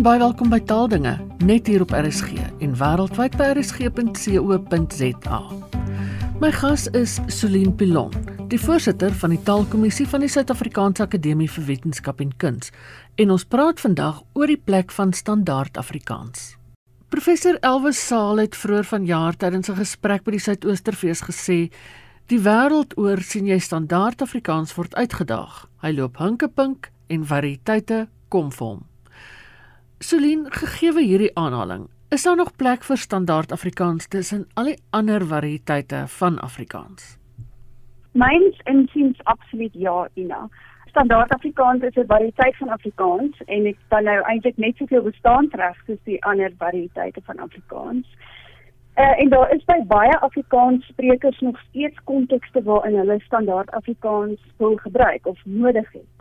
en 0.00 0.04
baie 0.06 0.20
welkom 0.22 0.48
by 0.48 0.56
Taaldinge 0.64 1.10
net 1.44 1.66
hier 1.68 1.82
op 1.84 1.90
RSG 1.92 2.38
en 2.64 2.70
wêreldwyd 2.80 3.34
by 3.36 3.50
rsg.co.za. 3.52 5.40
My 6.40 6.48
gas 6.56 6.86
is 6.96 7.18
Celine 7.28 7.74
Pilon, 7.76 8.08
die 8.48 8.56
voorsitter 8.62 9.12
van 9.20 9.34
die 9.34 9.42
Taalkommissie 9.44 10.06
van 10.08 10.24
die 10.24 10.30
Suid-Afrikaanse 10.32 11.04
Akademie 11.04 11.50
vir 11.52 11.68
Wetenskap 11.68 12.24
en 12.24 12.32
Kuns, 12.40 12.72
en 13.20 13.36
ons 13.36 13.44
praat 13.44 13.84
vandag 13.84 14.24
oor 14.32 14.48
die 14.48 14.56
plek 14.56 14.88
van 14.96 15.12
standaard 15.12 15.76
Afrikaans. 15.76 16.54
Professor 17.12 17.60
Elwes 17.60 18.00
Saal 18.00 18.40
het 18.40 18.56
vroeër 18.56 18.88
vanjaar 18.96 19.36
tydens 19.36 19.68
'n 19.68 19.82
gesprek 19.84 20.24
by 20.24 20.30
die 20.30 20.44
Suidoosterfees 20.48 21.28
gesê 21.28 21.68
Die 22.28 22.40
wêreld 22.40 22.96
oor 22.96 23.20
sien 23.20 23.46
jy 23.46 23.58
standaard 23.58 24.22
Afrikaans 24.22 24.74
word 24.76 24.94
uitgedaag. 24.94 25.68
Hy 25.82 25.92
loop 25.92 26.16
hinkepink 26.16 26.90
en 27.08 27.26
variëteite 27.26 28.08
kom 28.28 28.50
vir 28.50 28.66
hom. 28.66 28.89
Celine, 30.02 30.48
gegee 30.48 30.92
hierdie 30.96 31.30
aanhaling, 31.36 31.82
is 32.08 32.22
daar 32.24 32.36
nog 32.36 32.54
plek 32.56 32.84
vir 32.88 32.96
standaard 32.96 33.50
Afrikaans 33.52 34.06
tussen 34.08 34.46
al 34.56 34.70
die 34.70 34.78
ander 34.96 35.20
variëteite 35.28 36.06
van 36.08 36.38
Afrikaans? 36.40 37.18
Myns 38.16 38.56
insiens 38.64 39.20
absoluut 39.28 39.74
ja, 39.76 40.08
Ina. 40.14 40.46
Standaard 40.88 41.34
Afrikaans 41.36 41.82
is 41.82 41.98
'n 42.00 42.06
variëteit 42.06 42.56
van 42.56 42.68
Afrikaans 42.68 43.42
en 43.46 43.62
dit 43.62 43.76
dan 43.88 44.04
nou 44.04 44.22
eintlik 44.22 44.56
net 44.56 44.76
soveel 44.76 45.02
bestaanreg 45.02 45.76
soos 45.86 46.02
die 46.04 46.24
ander 46.24 46.52
variëteite 46.58 47.20
van 47.24 47.38
Afrikaans. 47.38 48.06
Uh, 48.96 49.20
en 49.20 49.28
daar 49.28 49.54
is 49.54 49.64
by 49.64 49.84
baie 49.86 50.18
Afrikaans 50.20 50.86
sprekers 50.86 51.40
nog 51.40 51.60
steeds 51.68 51.98
kontekste 52.04 52.62
waarin 52.62 52.96
hulle 52.96 53.20
standaard 53.20 53.70
Afrikaans 53.70 54.40
wil 54.56 54.76
gebruik 54.76 55.26
of 55.26 55.38
nodig 55.44 55.92
het. 55.92 56.19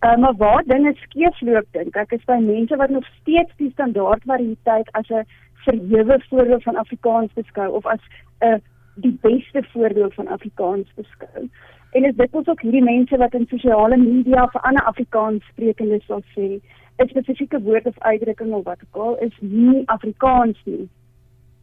Uh, 0.00 0.16
maar 0.16 0.34
waar 0.36 0.62
dinge 0.66 0.94
skeefloop 0.94 1.66
dink 1.70 1.96
ek 1.96 2.12
is 2.14 2.24
by 2.24 2.38
mense 2.38 2.76
wat 2.76 2.90
nog 2.94 3.06
steeds 3.20 3.50
die 3.58 3.70
standaard 3.70 4.22
variëteit 4.30 4.90
as 4.92 5.08
'n 5.10 5.26
verhewe 5.66 6.18
voorbeeld 6.28 6.62
van 6.62 6.76
Afrikaans 6.76 7.32
beskou 7.32 7.68
of 7.72 7.86
as 7.86 8.02
'n 8.40 8.46
uh, 8.46 8.58
die 8.94 9.18
beste 9.20 9.62
voorbeeld 9.72 10.14
van 10.14 10.28
Afrikaans 10.28 10.92
beskou. 10.94 11.48
En 11.90 12.02
dit 12.02 12.34
is 12.34 12.46
ook 12.46 12.60
hierdie 12.60 12.82
mense 12.82 13.16
wat 13.16 13.34
in 13.34 13.46
sosiale 13.48 13.96
media 13.96 14.46
vir 14.48 14.60
ander 14.60 14.84
Afrikaans 14.84 15.44
sprekendes 15.44 16.06
sal 16.06 16.22
sê 16.34 16.60
'n 16.98 17.08
spesifieke 17.08 17.60
woord 17.62 17.86
of 17.86 17.98
uitdrukking 17.98 18.52
of 18.52 18.64
wat 18.64 18.82
ook 18.86 19.02
al 19.02 19.18
is 19.18 19.36
nie 19.40 19.82
Afrikaans 19.86 20.58
nie. 20.64 20.88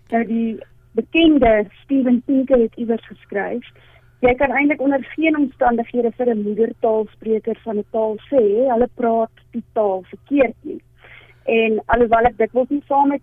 Nou 0.10 0.26
die 0.26 0.60
bekende 0.92 1.66
Steven 1.84 2.22
Pinker 2.26 2.60
het 2.60 2.76
iewers 2.76 3.08
geskryf 3.08 3.66
jy 4.20 4.34
kan 4.36 4.52
eintlik 4.52 4.82
onder 4.82 5.04
geen 5.16 5.38
omstandighede 5.38 6.12
vir 6.18 6.30
'n 6.34 6.44
moedertaalspreker 6.44 7.58
van 7.64 7.78
'n 7.78 7.86
taal 7.92 8.18
sê 8.30 8.44
hulle 8.72 8.90
praat 8.96 9.36
die 9.52 9.64
taal 9.74 10.04
verkeerd 10.04 10.56
nie. 10.62 10.82
En 11.46 11.82
alhoewel 11.86 12.26
ek 12.26 12.38
dit 12.38 12.52
wil 12.52 12.66
nie 12.70 12.84
saam 12.88 13.08
met 13.08 13.22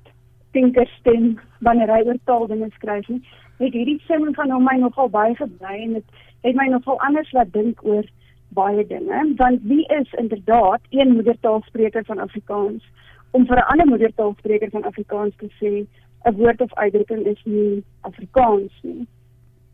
Tinker 0.52 0.88
stem 0.98 1.38
wanneer 1.60 1.88
hy 1.88 2.02
oor 2.06 2.18
taal 2.24 2.46
dinge 2.46 2.70
skryf 2.70 3.08
nie, 3.08 3.22
het 3.58 3.72
hierdie 3.72 4.00
sin 4.06 4.34
van 4.34 4.50
hom 4.50 4.64
my 4.64 4.76
nogal 4.76 5.08
baie 5.08 5.34
gebly 5.34 5.76
en 5.82 5.92
dit 5.92 6.04
het 6.42 6.54
my 6.54 6.66
nogal 6.66 7.00
anders 7.00 7.32
laat 7.32 7.52
dink 7.52 7.84
oor 7.84 8.04
baie 8.48 8.86
dinge, 8.86 9.34
want 9.36 9.62
wie 9.62 9.86
is 9.86 10.12
inderdaad 10.12 10.80
een 10.90 11.12
moedertaalspreker 11.12 12.04
van 12.04 12.18
Afrikaans 12.18 12.84
om 13.30 13.46
vir 13.46 13.56
'n 13.56 13.70
ander 13.72 13.86
moedertaalspreker 13.86 14.70
van 14.70 14.84
Afrikaans 14.84 15.34
te 15.36 15.48
sê 15.60 15.86
'n 16.24 16.34
woord 16.36 16.60
of 16.60 16.74
uitdrukking 16.74 17.26
is 17.26 17.42
nie 17.44 17.84
Afrikaans 18.00 18.72
nie. 18.82 19.06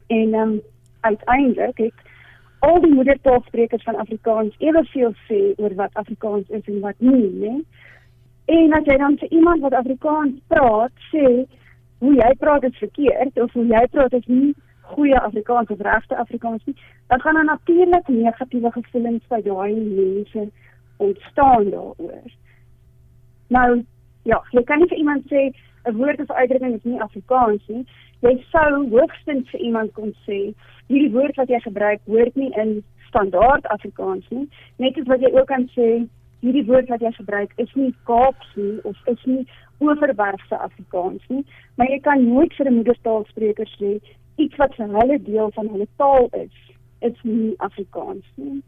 En 0.06 0.34
ehm 0.34 0.42
um, 0.42 0.60
uiteindelik 1.00 1.78
het 1.78 2.06
al 2.58 2.80
die 2.80 2.94
moedertaalsprekers 2.94 3.82
van 3.82 3.96
Afrikaans 3.96 4.54
eweveel 4.58 5.12
sê 5.28 5.40
oor 5.56 5.74
wat 5.74 5.94
Afrikaans 5.94 6.48
is 6.48 6.64
en 6.64 6.80
wat 6.80 6.98
nie, 6.98 7.30
né? 7.38 7.54
En 8.48 8.72
as 8.72 8.86
jy 8.88 8.96
dan 8.96 9.18
vir 9.20 9.28
iemand 9.28 9.60
wat 9.60 9.76
Afrikaans 9.76 10.38
praat 10.46 11.04
sê 11.12 11.26
hoe 11.98 12.14
jy 12.14 12.30
praat 12.38 12.64
is 12.64 12.80
verkeerd 12.80 13.38
of 13.38 13.52
hoe 13.52 13.66
jy 13.66 13.84
praat 13.92 14.12
is 14.12 14.26
nie 14.26 14.54
goeie 14.88 15.20
Afrikaans 15.20 15.70
of 15.70 15.80
regte 15.84 16.16
Afrikaans 16.16 16.64
nie, 16.64 16.76
dan 17.06 17.20
gaan 17.20 17.34
daar 17.34 17.44
natuurlik 17.44 18.08
negatiewe 18.08 18.70
gevoelens 18.72 19.26
by 19.28 19.40
daai 19.44 19.74
mense 19.74 20.48
ontstaan 20.96 21.70
daaroor. 21.70 22.30
Nou, 23.48 23.84
ja, 24.22 24.40
jy 24.50 24.62
kan 24.64 24.80
nie 24.80 24.88
vir 24.88 25.02
iemand 25.02 25.28
sê 25.32 25.48
'n 25.88 25.96
woord 25.96 26.20
of 26.20 26.30
uitdrukking 26.30 26.74
is 26.74 26.84
nie 26.84 27.00
Afrikaans 27.00 27.62
nie. 27.68 27.84
Jy 28.20 28.34
sou 28.52 28.88
hoogstens 28.90 29.50
vir 29.50 29.60
iemand 29.60 29.92
kon 29.92 30.14
sê, 30.26 30.54
hierdie 30.88 31.12
woord 31.12 31.36
wat 31.36 31.48
jy 31.48 31.60
gebruik 31.60 32.00
hoort 32.06 32.36
nie 32.36 32.52
in 32.62 32.82
standaard 33.08 33.66
Afrikaans 33.66 34.24
nie. 34.30 34.48
Net 34.76 34.94
soos 34.94 35.06
wat 35.06 35.20
jy 35.20 35.32
ook 35.32 35.46
kan 35.46 35.68
sê, 35.76 36.08
hierdie 36.42 36.66
woord 36.66 36.88
wat 36.88 37.00
jy 37.00 37.12
gebruik 37.16 37.52
is 37.56 37.74
nie 37.74 37.94
Kaaps 38.04 38.54
nie 38.56 38.78
of 38.84 38.96
is 39.06 39.24
nie 39.24 39.46
Oeverbergse 39.80 40.58
Afrikaans 40.58 41.22
nie, 41.28 41.44
maar 41.76 41.90
jy 41.90 41.98
kan 42.02 42.24
nooit 42.28 42.54
vir 42.58 42.66
'n 42.66 42.74
moedertaalspreker 42.74 43.68
sê 43.78 44.00
iets 44.36 44.56
wat 44.56 44.74
vir 44.74 44.88
hulle 44.94 45.18
deel 45.22 45.50
van 45.54 45.68
hulle 45.68 45.86
taal 45.96 46.28
is, 46.32 46.56
is 47.00 47.18
nie 47.22 47.54
Afrikaans 47.58 48.24
nie. 48.34 48.62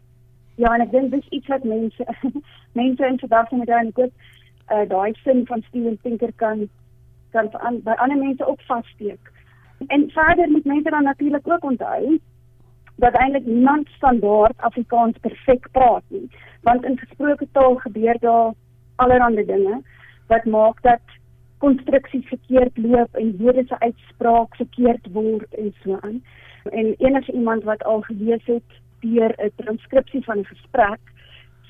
Ja, 0.57 0.75
en 0.75 0.81
ek 0.81 0.93
dink 0.93 1.11
dis 1.11 1.29
iets 1.31 1.49
wat 1.49 1.65
mense 1.65 2.05
mense 2.81 3.07
in 3.07 3.19
vandag 3.19 3.49
se 3.49 3.57
moderne 3.57 3.93
goed 3.95 4.13
uh 4.71 4.85
daai 4.89 5.15
sin 5.25 5.47
van 5.47 5.63
Steven 5.69 5.99
Pinker 6.03 6.33
kan 6.37 6.69
kan 7.31 7.49
aan, 7.61 7.81
by 7.83 7.91
ander 7.91 8.19
mense 8.19 8.47
ook 8.47 8.61
vassteek. 8.63 9.33
En 9.87 10.11
verder 10.11 10.51
moet 10.51 10.65
mense 10.65 10.91
dan 10.91 11.03
natuurlik 11.03 11.49
ook 11.49 11.65
onthou 11.65 12.19
dat 12.97 13.15
eintlik 13.15 13.47
niemand 13.47 13.89
standaard 13.89 14.57
Afrikaans 14.57 15.17
perfek 15.21 15.69
praat 15.73 16.03
nie, 16.09 16.29
want 16.63 16.85
in 16.85 16.99
gesproke 16.99 17.47
taal 17.53 17.75
gebeur 17.75 18.19
daar 18.21 18.53
allerlei 18.97 19.45
dinge 19.45 19.81
wat 20.27 20.45
maak 20.45 20.83
dat 20.83 21.01
konstruksies 21.59 22.27
verkeerd 22.27 22.77
loop 22.77 23.15
en 23.15 23.37
woorde 23.39 23.65
se 23.67 23.81
uitspraak 23.81 24.57
verkeerd 24.57 25.09
word 25.13 25.55
en 25.55 25.75
so 25.83 25.99
aan. 26.01 26.23
En 26.65 26.95
enige 26.99 27.33
iemand 27.33 27.65
wat 27.65 27.85
al 27.85 28.01
gelees 28.01 28.45
het 28.45 28.71
deur 29.01 29.35
'n 29.37 29.53
transkripsie 29.57 30.25
van 30.25 30.39
'n 30.39 30.45
gesprek 30.53 31.01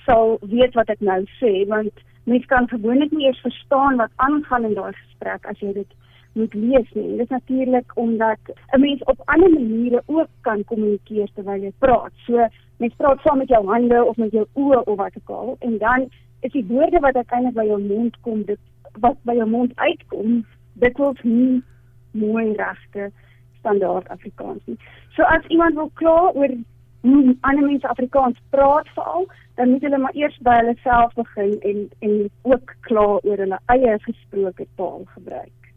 sal 0.04 0.38
weet 0.40 0.74
wat 0.74 0.88
ek 0.88 1.00
nou 1.00 1.24
sê 1.40 1.66
want 1.66 1.92
mens 2.30 2.46
kan 2.52 2.68
gewoonlik 2.68 3.10
nie 3.16 3.26
eers 3.26 3.42
verstaan 3.46 3.98
wat 4.02 4.14
aangaan 4.16 4.68
in 4.68 4.76
daai 4.78 4.92
gesprek 4.92 5.46
as 5.50 5.58
jy 5.64 5.72
dit 5.80 5.98
moet 6.38 6.54
lees 6.54 6.90
nie. 6.94 7.16
Dit 7.18 7.26
is 7.26 7.34
natuurlik 7.34 7.92
omdat 7.98 8.38
'n 8.72 8.80
mens 8.80 9.02
op 9.12 9.22
ander 9.24 9.50
maniere 9.50 10.02
ook 10.06 10.28
kan 10.40 10.64
kommunikeer 10.64 11.28
terwyl 11.34 11.62
jy 11.62 11.72
praat. 11.78 12.12
So 12.26 12.48
mens 12.76 12.94
praat 12.96 13.20
saam 13.20 13.38
met 13.38 13.48
jou 13.48 13.66
hande 13.66 14.04
of 14.04 14.16
met 14.16 14.32
jou 14.32 14.46
oë 14.54 14.82
of 14.84 14.96
wat 14.96 15.16
ook 15.16 15.30
al 15.38 15.56
en 15.58 15.78
dan 15.78 16.08
is 16.40 16.52
die 16.52 16.64
woorde 16.64 16.98
wat 16.98 17.14
uiteindelik 17.14 17.54
by 17.54 17.66
jou 17.66 17.80
mond 17.82 18.20
kom, 18.20 18.44
dit 18.44 18.58
wat 19.00 19.16
by 19.22 19.34
jou 19.34 19.48
mond 19.48 19.72
uitkom, 19.74 20.46
dit 20.72 20.96
word 20.96 21.22
nie 21.24 21.62
mooi 22.10 22.52
regte 22.56 23.10
standaard 23.58 24.08
Afrikaans 24.08 24.64
nie. 24.64 24.78
So 25.16 25.22
as 25.22 25.46
iemand 25.46 25.74
wil 25.74 25.90
kla 25.94 26.30
oor 26.34 26.54
hoe 27.00 27.36
ander 27.40 27.64
mense 27.64 27.88
Afrikaans 27.88 28.38
praat 28.50 28.88
veral, 28.94 29.26
dan 29.54 29.70
moet 29.70 29.82
hulle 29.82 29.98
maar 29.98 30.14
eers 30.14 30.38
by 30.44 30.56
hulle 30.60 30.76
self 30.82 31.14
begin 31.14 31.56
en 31.60 31.88
en 31.98 32.30
ook 32.42 32.74
klaar 32.80 33.18
oor 33.28 33.42
hulle 33.44 33.58
eie 33.74 33.98
gesproke 34.06 34.66
taal 34.76 35.04
gebruik. 35.14 35.72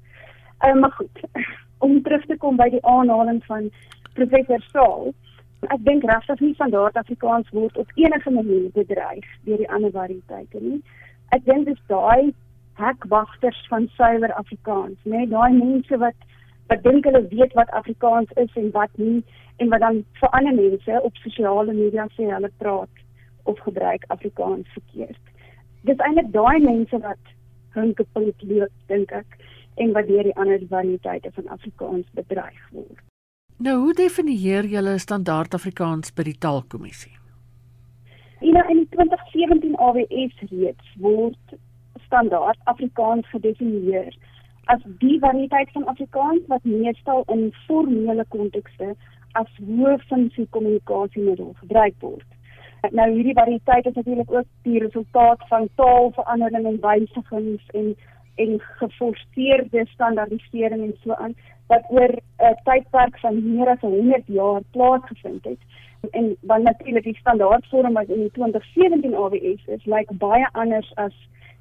Ehm 0.60 0.76
uh, 0.76 0.82
maar 0.82 0.92
goed. 0.92 1.20
Om 1.86 2.02
terug 2.02 2.26
te 2.26 2.38
kom 2.38 2.56
by 2.56 2.70
die 2.70 2.86
aanhaling 2.86 3.42
van 3.46 3.70
professor 4.14 4.62
Saul, 4.72 5.14
ek 5.72 5.84
dink 5.88 6.04
regtig 6.08 6.40
nie 6.40 6.54
standaard 6.54 6.98
Afrikaans 7.00 7.50
word 7.56 7.78
op 7.78 7.92
enige 7.96 8.32
manier 8.32 8.70
bedreig 8.76 9.28
deur 9.48 9.58
die 9.58 9.70
ander 9.70 9.92
variëteite 9.92 10.62
nie. 10.62 10.80
Ek 11.36 11.44
dink 11.46 11.68
dis 11.68 11.82
daai 11.92 12.34
hekwagters 12.80 13.60
van 13.70 13.88
suiwer 13.98 14.34
Afrikaans, 14.34 14.98
né? 15.04 15.18
Nee, 15.18 15.28
daai 15.28 15.54
mense 15.54 15.98
wat 15.98 16.16
wat 16.72 16.84
dink 16.84 17.06
hulle 17.06 17.28
weet 17.28 17.54
wat 17.60 17.72
Afrikaans 17.80 18.32
is 18.44 18.52
en 18.60 18.72
wat 18.72 18.92
nie 18.98 19.24
en 19.58 19.70
wat 19.70 19.80
dan 19.80 20.04
vir 20.20 20.30
ander 20.40 20.56
mense 20.56 21.00
op 21.10 21.16
sosiale 21.26 21.74
media 21.74 22.08
sê 22.16 22.30
hulle 22.32 22.52
praat 22.58 23.04
of 23.44 23.60
gebruik 23.60 24.06
Afrikaans 24.08 24.68
verkeerd. 24.74 25.24
Dis 25.84 26.04
eintlik 26.08 26.32
daai 26.32 26.60
mense 26.64 27.00
wat 27.04 27.34
hinkepunt 27.76 28.46
loop 28.50 28.72
dink 28.88 29.12
ek 29.12 29.40
en 29.82 29.92
wat 29.98 30.08
deur 30.08 30.30
die 30.30 30.38
ander 30.40 30.62
variëteite 30.70 31.32
van 31.36 31.50
Afrikaans 31.58 32.08
bedreig 32.20 32.70
word. 32.72 33.02
Nou 33.64 33.76
hoe 33.82 33.94
definieer 33.94 34.66
julle 34.70 34.98
standaard 35.00 35.54
Afrikaans 35.54 36.14
by 36.16 36.26
die 36.30 36.38
Taalkommissie? 36.46 37.14
In 38.44 38.58
die 38.58 38.88
2017 38.92 39.76
AWS 39.80 40.42
reeds 40.52 40.96
word 41.00 41.58
standaard 42.06 42.60
Afrikaans 42.72 43.30
gedefinieer 43.32 44.12
as 44.66 44.80
die 45.00 45.20
variëteit 45.20 45.72
van 45.72 45.88
Afrikaans 45.92 46.46
wat 46.48 46.64
meestal 46.64 47.24
in 47.28 47.52
formele 47.66 48.26
kontekste 48.30 48.96
as 49.40 49.50
hooffunksie 49.66 50.48
kommunikasiemiddel 50.50 51.54
gebruik 51.60 51.96
word. 52.00 52.30
Nou 52.92 53.10
hierdie 53.12 53.36
variëteit 53.36 53.86
is 53.86 53.96
natuurlik 53.96 54.32
ook 54.32 54.48
die 54.68 54.80
resultaat 54.80 55.48
van 55.48 55.70
taalverandering 55.76 56.66
en 56.68 56.82
wysigings 56.82 57.70
en 57.74 57.96
en 58.36 58.56
geforseerde 58.60 59.86
standaardisering 59.86 60.82
en 60.82 60.96
so 61.04 61.14
aan 61.14 61.36
wat 61.68 61.84
oor 61.90 62.14
'n 62.40 62.56
tydperk 62.64 63.20
van 63.20 63.56
meer 63.56 63.68
as 63.68 63.80
100 63.80 64.24
jaar 64.26 64.62
plaasgevind 64.72 65.44
het. 65.44 65.60
En 66.12 66.36
dan 66.42 66.64
natuurlik 66.64 67.04
die 67.04 67.18
standaardvorm 67.18 67.94
wat 67.94 68.08
in 68.08 68.20
die 68.20 68.32
2017 68.32 69.16
AWS 69.16 69.66
is, 69.66 69.86
lyk 69.86 70.10
baie 70.18 70.48
anders 70.52 70.96
as 70.96 71.14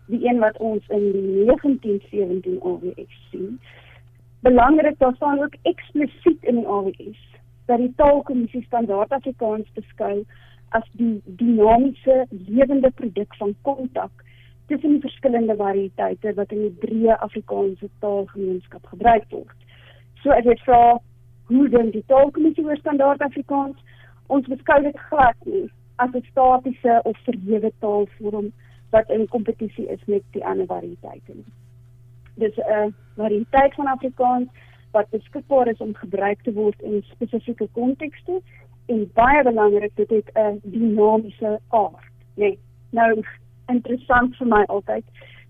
die 0.06 0.28
een 0.28 0.38
wat 0.38 0.56
ons 0.58 0.88
in 0.88 1.04
die 1.12 1.44
1917 1.44 2.58
AWS 2.62 3.20
sien. 3.30 3.60
Belangrik 4.40 4.98
daar 4.98 5.14
staan 5.14 5.42
ook 5.42 5.54
eksplisiet 5.62 6.42
in 6.44 6.54
die 6.54 6.66
AWS 6.66 7.20
dat 7.66 7.78
die 7.78 7.92
taalkommissie 7.96 8.62
standaard 8.62 9.12
Afrikaans 9.12 9.68
beskou 9.74 10.24
as 10.68 10.88
die 10.92 11.20
dinamiese 11.24 12.26
lewende 12.30 12.90
produk 12.90 13.34
van 13.36 13.54
kontak 13.62 14.24
tussen 14.66 14.90
die 14.96 15.00
verskillende 15.00 15.56
variëteite 15.56 16.34
wat 16.34 16.52
in 16.52 16.66
die 16.66 16.76
breë 16.84 17.16
Afrikaanse 17.18 17.88
taalgemeenskap 18.00 18.86
gebruik 18.94 19.28
word. 19.30 19.56
So 20.22 20.30
as 20.30 20.46
jy 20.48 20.56
vra 20.64 20.82
hoe 21.50 21.68
dink 21.68 21.92
die 21.92 22.04
taalkommissie 22.08 22.64
oor 22.64 22.80
standaard 22.80 23.22
Afrikaans? 23.26 23.78
Ons 24.32 24.48
beskou 24.48 24.78
dit 24.82 24.98
glad 25.10 25.46
nie 25.46 25.66
as 26.02 26.14
'n 26.14 26.24
statiese 26.30 27.00
of 27.04 27.16
verhewe 27.26 27.70
taalvorm 27.80 28.52
wat 28.92 29.10
in 29.10 29.28
kompetisie 29.28 29.86
is 29.88 30.04
met 30.06 30.22
die 30.36 30.44
ander 30.44 30.66
variëteite 30.66 31.34
nie. 31.34 31.52
Dis 32.34 32.56
'n 32.56 32.94
variëteit 33.16 33.74
van 33.74 33.86
Afrikaans 33.86 34.48
wat 34.92 35.10
beskikbaar 35.10 35.68
is 35.68 35.80
om 35.80 35.94
gebruik 35.94 36.42
te 36.42 36.52
word 36.52 36.80
in 36.80 37.02
spesifieke 37.02 37.68
kontekste 37.72 38.40
en 38.86 39.10
baie 39.14 39.42
belangrik 39.42 39.96
dit 39.96 40.10
het 40.10 40.30
'n 40.34 40.60
dinamiese 40.62 41.60
aard. 41.68 42.12
Nee, 42.34 42.58
nou 42.90 43.22
interessant 43.66 44.36
vir 44.36 44.46
my 44.46 44.62
altyd. 44.66 45.04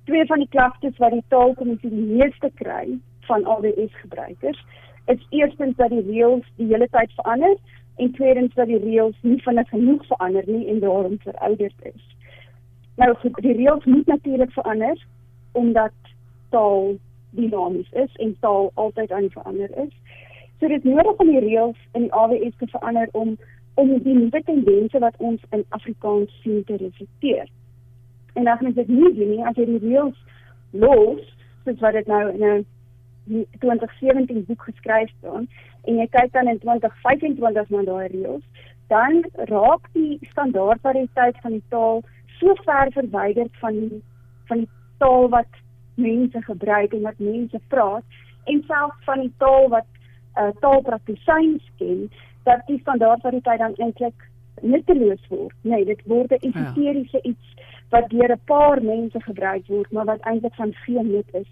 Twee 0.05 0.27
van 0.27 0.39
die 0.39 0.49
klagtes 0.49 0.97
wat 0.97 1.11
die 1.11 1.25
taalkommissie 1.29 1.91
die 1.91 2.07
meeste 2.19 2.51
kry 2.55 2.99
van 3.21 3.45
AWS 3.45 3.95
gebruikers 4.01 4.65
is 5.07 5.27
eerstens 5.31 5.77
dat 5.77 5.91
die 5.91 6.03
reëls 6.07 6.47
die 6.57 6.67
hele 6.67 6.89
tyd 6.91 7.13
verander 7.13 7.57
en 7.97 8.13
tweedens 8.13 8.55
dat 8.55 8.67
die 8.67 8.79
reëls 8.79 9.17
nie 9.21 9.43
vinnig 9.43 9.69
genoeg 9.69 10.07
verander 10.07 10.43
nie 10.47 10.67
en 10.69 10.81
daarom 10.81 11.19
verouderd 11.19 11.85
is. 11.95 12.12
Nou 13.01 13.15
die 13.23 13.57
reëls 13.57 13.85
moet 13.85 14.07
natuurlik 14.07 14.53
verander 14.53 15.07
omdat 15.53 15.93
taal 16.51 16.97
dinamies 17.31 17.93
is 17.93 18.17
en 18.17 18.37
taal 18.41 18.71
altyd 18.75 19.13
aan 19.13 19.21
die 19.21 19.31
verander 19.37 19.71
is. 19.85 19.93
So 20.61 20.69
dit 20.69 20.85
is 20.85 20.93
nodig 20.93 21.17
om 21.17 21.27
die 21.27 21.41
reëls 21.41 21.79
in 21.93 22.07
die 22.07 22.13
AWS 22.13 22.57
te 22.59 22.67
verander 22.67 23.09
om 23.13 23.37
om 23.75 23.89
die 24.05 24.15
nuwe 24.15 24.43
tendense 24.45 24.99
wat 24.99 25.17
ons 25.17 25.41
in 25.51 25.65
Afrikaans 25.69 26.41
sien 26.43 26.65
te 26.65 26.77
reflekteer. 26.77 27.49
En 28.35 28.47
as 28.47 28.61
mens 28.61 28.75
dit 28.75 28.89
nie 28.89 29.15
doen 29.15 29.31
nie, 29.31 29.45
as 29.49 29.57
jy 29.57 29.65
die 29.65 29.81
reëls 29.81 30.19
los, 30.71 31.23
soos 31.65 31.81
wat 31.81 31.97
dit 31.97 32.07
nou 32.07 32.21
in 32.29 32.45
'n 32.45 32.67
2017 33.65 34.45
boek 34.45 34.63
geskryf 34.69 35.11
staan 35.19 35.49
en 35.85 35.97
jy 35.97 36.07
kyk 36.07 36.33
dan 36.33 36.49
in 36.49 36.59
2025 36.59 37.71
na 37.71 37.83
daai 37.83 38.09
reëls, 38.09 38.45
dan 38.89 39.25
raak 39.49 39.89
die 39.93 40.19
standaardvariëteit 40.31 41.37
van 41.41 41.53
die 41.53 41.65
taal 41.69 42.03
so 42.43 42.55
ver 42.67 42.91
verwyderd 42.93 43.57
van 43.63 43.79
die 43.79 44.03
van 44.51 44.65
die 44.65 44.71
taal 44.99 45.29
wat 45.29 45.63
mense 45.95 46.43
gebruik 46.43 46.93
en 46.93 47.09
wat 47.09 47.19
mense 47.19 47.61
praat 47.69 48.21
en 48.51 48.63
selfs 48.67 49.05
van 49.09 49.21
die 49.21 49.33
taal 49.39 49.69
wat 49.69 49.89
uh, 50.37 50.51
taalpraktisyns 50.65 51.71
ken 51.79 52.07
dat 52.49 52.63
die 52.67 52.79
standaardvariëteit 52.81 53.59
dan 53.63 53.75
eintlik 53.79 54.29
nutteloos 54.63 55.27
word. 55.29 55.55
Nee, 55.63 55.85
dit 55.85 56.01
word 56.11 56.31
'n 56.31 56.39
ja. 56.41 56.51
esoteriese 56.51 57.21
iets 57.23 57.55
wat 57.91 58.09
deur 58.11 58.33
'n 58.33 58.41
paar 58.45 58.83
mense 58.83 59.21
gebruik 59.21 59.67
word, 59.67 59.93
maar 59.93 60.05
wat 60.05 60.21
eintlik 60.21 60.55
van 60.55 60.73
geen 60.73 61.11
nut 61.11 61.29
is 61.33 61.51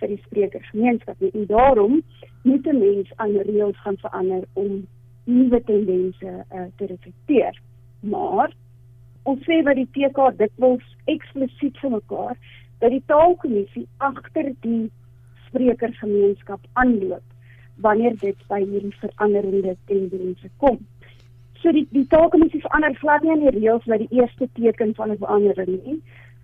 vir 0.00 0.08
die 0.08 0.22
sprekersgemeenskap 0.26 1.20
nie. 1.20 1.30
En 1.30 1.46
daarom 1.46 2.02
moet 2.42 2.66
'n 2.66 2.78
mens 2.78 3.12
aan 3.16 3.36
reëls 3.36 3.80
gaan 3.80 3.96
verander 3.96 4.42
om 4.52 4.86
nuwe 5.24 5.62
tendense 5.64 6.44
uh, 6.54 6.62
te 6.76 6.86
reflekteer. 6.86 7.60
Maar 8.00 8.52
ons 9.30 9.44
sê 9.46 9.60
by 9.66 9.74
die 9.78 9.88
TK 9.94 10.32
dikwels 10.38 10.84
eksplisiet 11.10 11.78
vir 11.82 11.94
mekaar 11.96 12.34
dat 12.82 12.90
die 12.90 13.02
taalkommissie 13.06 13.86
agter 13.98 14.50
die 14.66 14.90
sprekersgemeenskap 15.46 16.64
aanloop 16.82 17.22
wanneer 17.84 18.16
dit 18.20 18.38
by 18.48 18.60
hierdie 18.64 18.94
veranderende 19.00 19.76
tendense 19.90 20.50
kom. 20.62 20.80
So 21.62 21.72
die 21.76 21.86
die 21.94 22.06
taalkommissie 22.10 22.62
verander 22.64 22.98
glad 22.98 23.22
nie 23.22 23.34
aan 23.34 23.44
die 23.46 23.54
reëls 23.58 23.86
by 23.86 24.00
die 24.02 24.10
eerste 24.18 24.48
teken 24.58 24.94
van 24.98 25.14
'n 25.14 25.22
verandering 25.22 25.78
nie 25.84 26.00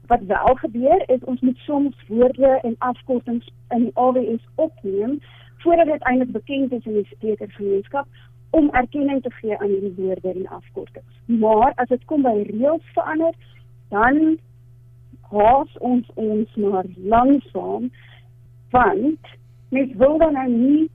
wat 0.08 0.22
wel 0.24 0.54
gebeur 0.62 1.02
is 1.06 1.24
ons 1.24 1.40
moet 1.40 1.58
soms 1.66 1.96
woorde 2.08 2.58
en 2.62 2.74
afkortings 2.78 3.50
in 3.74 3.82
die 3.88 3.94
AWS 3.94 4.44
opneem 4.54 5.18
voordat 5.58 5.86
dit 5.86 6.02
eintlik 6.02 6.32
bekend 6.32 6.72
is 6.72 6.84
in 6.84 6.96
die 7.00 7.08
sprekergemeenskap 7.10 8.06
om 8.50 8.70
erkenning 8.70 9.22
te 9.22 9.30
gee 9.30 9.58
aan 9.58 9.68
hierdie 9.68 9.94
woorde 9.96 10.32
en 10.32 10.48
afkortings. 10.48 11.14
Maar 11.26 11.72
as 11.76 11.88
dit 11.88 12.04
kom 12.04 12.22
by 12.22 12.36
reëls 12.48 12.92
verander, 12.96 13.34
dan 13.88 14.38
haas 15.30 15.78
ons 15.78 16.06
ons 16.14 16.54
maar 16.56 16.86
langsaam 16.96 17.90
want 18.70 19.34
mens 19.68 19.92
wil 20.00 20.18
dan 20.18 20.32
nou 20.32 20.48
nie 20.48 20.90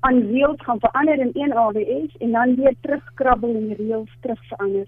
aan 0.00 0.20
reëls 0.30 0.62
gaan 0.64 0.80
verander 0.80 1.18
in 1.18 1.30
een 1.34 1.52
AWS 1.52 2.16
en 2.18 2.32
dan 2.32 2.54
weer 2.54 2.74
terugkrabbel 2.80 3.54
en 3.54 3.74
reëls 3.74 4.16
terug 4.20 4.46
verander 4.48 4.86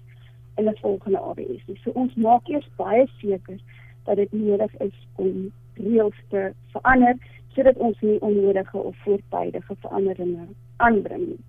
in 0.55 0.69
'n 0.69 0.77
volgende 0.81 1.19
AWS. 1.19 1.65
So 1.83 1.91
ons 1.93 2.13
maak 2.15 2.47
eers 2.47 2.69
baie 2.75 3.07
seker 3.17 3.57
dat 4.03 4.15
dit 4.15 4.31
nodig 4.31 4.77
is 4.77 5.07
om 5.15 5.51
reëls 5.73 6.19
te 6.29 6.53
verander 6.71 7.15
sodat 7.53 7.77
ons 7.77 7.99
nie 7.99 8.21
onnodige 8.21 8.77
of 8.77 8.95
voortydige 8.97 9.75
veranderinge 9.79 10.47
aanbring 10.77 11.27
nie. 11.27 11.43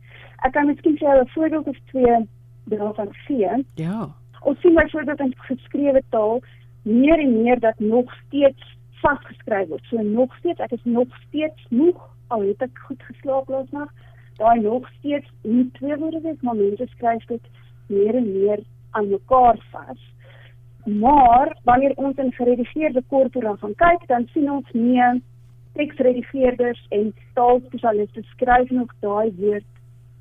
Ek 0.46 0.52
kan 0.52 0.66
miskien 0.66 0.96
vir 0.98 1.08
jou 1.08 1.20
'n 1.20 1.28
voorbeeld 1.34 1.66
of 1.68 1.78
twee 1.90 2.28
daarvan 2.64 3.12
gee. 3.26 3.64
Ja. 3.74 4.08
Ons 4.40 4.60
sien 4.60 4.74
byvoorbeeld 4.74 5.20
in 5.20 5.34
geskrewe 5.36 6.02
taal 6.10 6.42
meer 6.82 7.18
en 7.18 7.42
meer 7.42 7.58
dat 7.60 7.78
nog 7.78 8.14
steeds 8.26 8.76
vasgeskryf 9.02 9.68
word. 9.68 9.84
So 9.84 10.02
nog 10.02 10.36
steeds, 10.36 10.60
ek 10.60 10.72
is 10.72 10.84
nog 10.84 11.08
steeds 11.26 11.66
moeg 11.68 12.08
al 12.26 12.40
het 12.40 12.62
ek 12.62 12.78
goed 12.86 13.02
geslaap 13.02 13.48
laasnag. 13.48 13.90
Daai 14.36 14.60
nog 14.60 14.88
steeds 14.98 15.28
nie 15.42 15.70
twee 15.72 15.96
woorde 15.96 16.36
maar 16.40 16.56
mense 16.56 16.86
skryf 16.86 17.24
dit 17.24 17.42
meer 17.86 18.14
en 18.14 18.32
meer 18.32 18.62
aan 18.90 19.08
mekaar 19.08 19.58
vas. 19.70 20.00
Maar 20.84 21.56
wanneer 21.64 21.92
ons 21.96 22.16
in 22.16 22.32
geredigeerde 22.32 23.02
korpora 23.08 23.56
gaan 23.56 23.74
kyk, 23.74 24.06
dan 24.06 24.28
sien 24.32 24.50
ons 24.50 24.72
nie 24.72 25.22
teksredigeerders 25.72 26.86
en 26.88 27.12
taalspesialiste 27.34 28.22
skryf 28.22 28.70
nog 28.70 28.94
daai 29.00 29.32
woord 29.36 29.66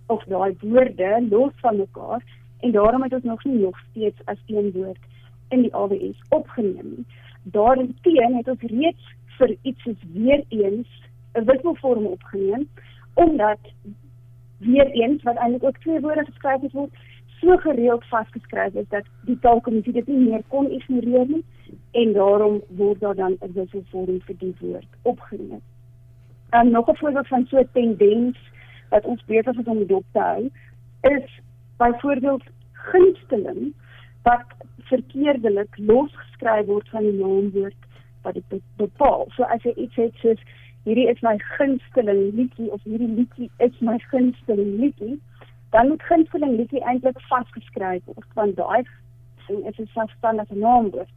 of 0.10 0.24
daai 0.34 0.56
woorde 0.62 1.12
los 1.30 1.54
van 1.62 1.78
mekaar 1.78 2.24
en 2.60 2.72
daarom 2.72 3.04
het 3.04 3.14
ons 3.14 3.24
nog 3.24 3.44
nie 3.44 3.60
nog 3.60 3.80
steeds 3.90 4.26
as 4.26 4.42
een 4.48 4.72
woord 4.72 5.04
in 5.50 5.62
die 5.62 5.74
AWS 5.74 6.22
opgeneem 6.30 6.90
nie. 6.96 7.06
Daarteen 7.44 8.36
het 8.36 8.48
ons 8.48 8.66
reeds 8.72 9.14
vir 9.38 9.56
iets 9.62 9.84
soos 9.84 10.02
weer 10.14 10.44
eens 10.50 10.90
'n 11.34 11.46
wisselvorm 11.46 12.06
opgeneem 12.06 12.68
omdat 13.14 13.60
weer 14.58 14.90
eens 14.92 15.24
wat 15.24 15.36
eintlik 15.36 15.64
ook 15.64 15.78
twee 15.78 16.00
woorde 16.00 16.26
geskryf 16.26 16.72
word 16.72 16.94
so 17.42 17.58
gereeld 17.58 18.06
vasgeskryf 18.06 18.74
is 18.74 18.88
dat 18.90 19.06
die 19.22 19.40
taalkommissie 19.40 19.94
dit 19.94 20.08
nie 20.08 20.20
meer 20.30 20.44
kon 20.48 20.72
ignoreer 20.72 21.28
nie 21.28 21.44
en 21.92 22.14
daarom 22.14 22.62
word 22.82 23.00
daar 23.00 23.16
dan 23.16 23.38
'n 23.40 23.54
wisselvorm 23.54 24.22
vir 24.22 24.36
die 24.38 24.56
woord 24.60 24.88
opgeneem. 25.02 25.62
En 26.50 26.72
nog 26.72 26.90
'n 26.90 26.96
voorbeeld 26.96 27.28
van 27.28 27.46
so 27.46 27.58
'n 27.58 27.70
tendens 27.74 28.38
wat 28.90 29.06
ons 29.06 29.24
besig 29.26 29.60
is 29.60 29.66
om 29.66 29.86
dop 29.88 30.06
te 30.12 30.20
hou 30.20 30.50
is 31.02 31.42
byvoorbeeld 31.78 32.44
gunsteling 32.72 33.74
wat 34.28 34.46
verkeerdelik 34.92 35.78
losgeskryf 35.78 36.66
word 36.66 36.90
van 36.90 37.06
die 37.08 37.18
naamwoord 37.20 37.88
wat 38.22 38.34
dit 38.34 38.62
bepaal. 38.76 39.28
So 39.36 39.44
as 39.44 39.64
jy 39.64 39.74
iets 39.76 39.96
het 39.96 40.16
soos 40.24 40.42
hierdie 40.88 41.08
is 41.12 41.22
my 41.22 41.38
gunsteling 41.58 42.34
liedjie 42.36 42.72
of 42.72 42.84
hierdie 42.84 43.12
liedjie 43.22 43.50
is 43.64 43.76
my 43.80 43.98
gunsteling 44.10 44.76
liedjie, 44.82 45.20
dan 45.76 45.92
moet 45.92 46.04
gunsteling 46.10 46.58
liedjie 46.58 46.84
eintlik 46.84 47.20
vasgeskryf 47.30 48.04
word 48.10 48.28
want 48.40 48.58
daai 48.60 48.84
ding 49.48 49.66
is 49.68 49.80
'n 49.80 49.90
selfstandige 49.94 50.56
naamwoord. 50.56 51.16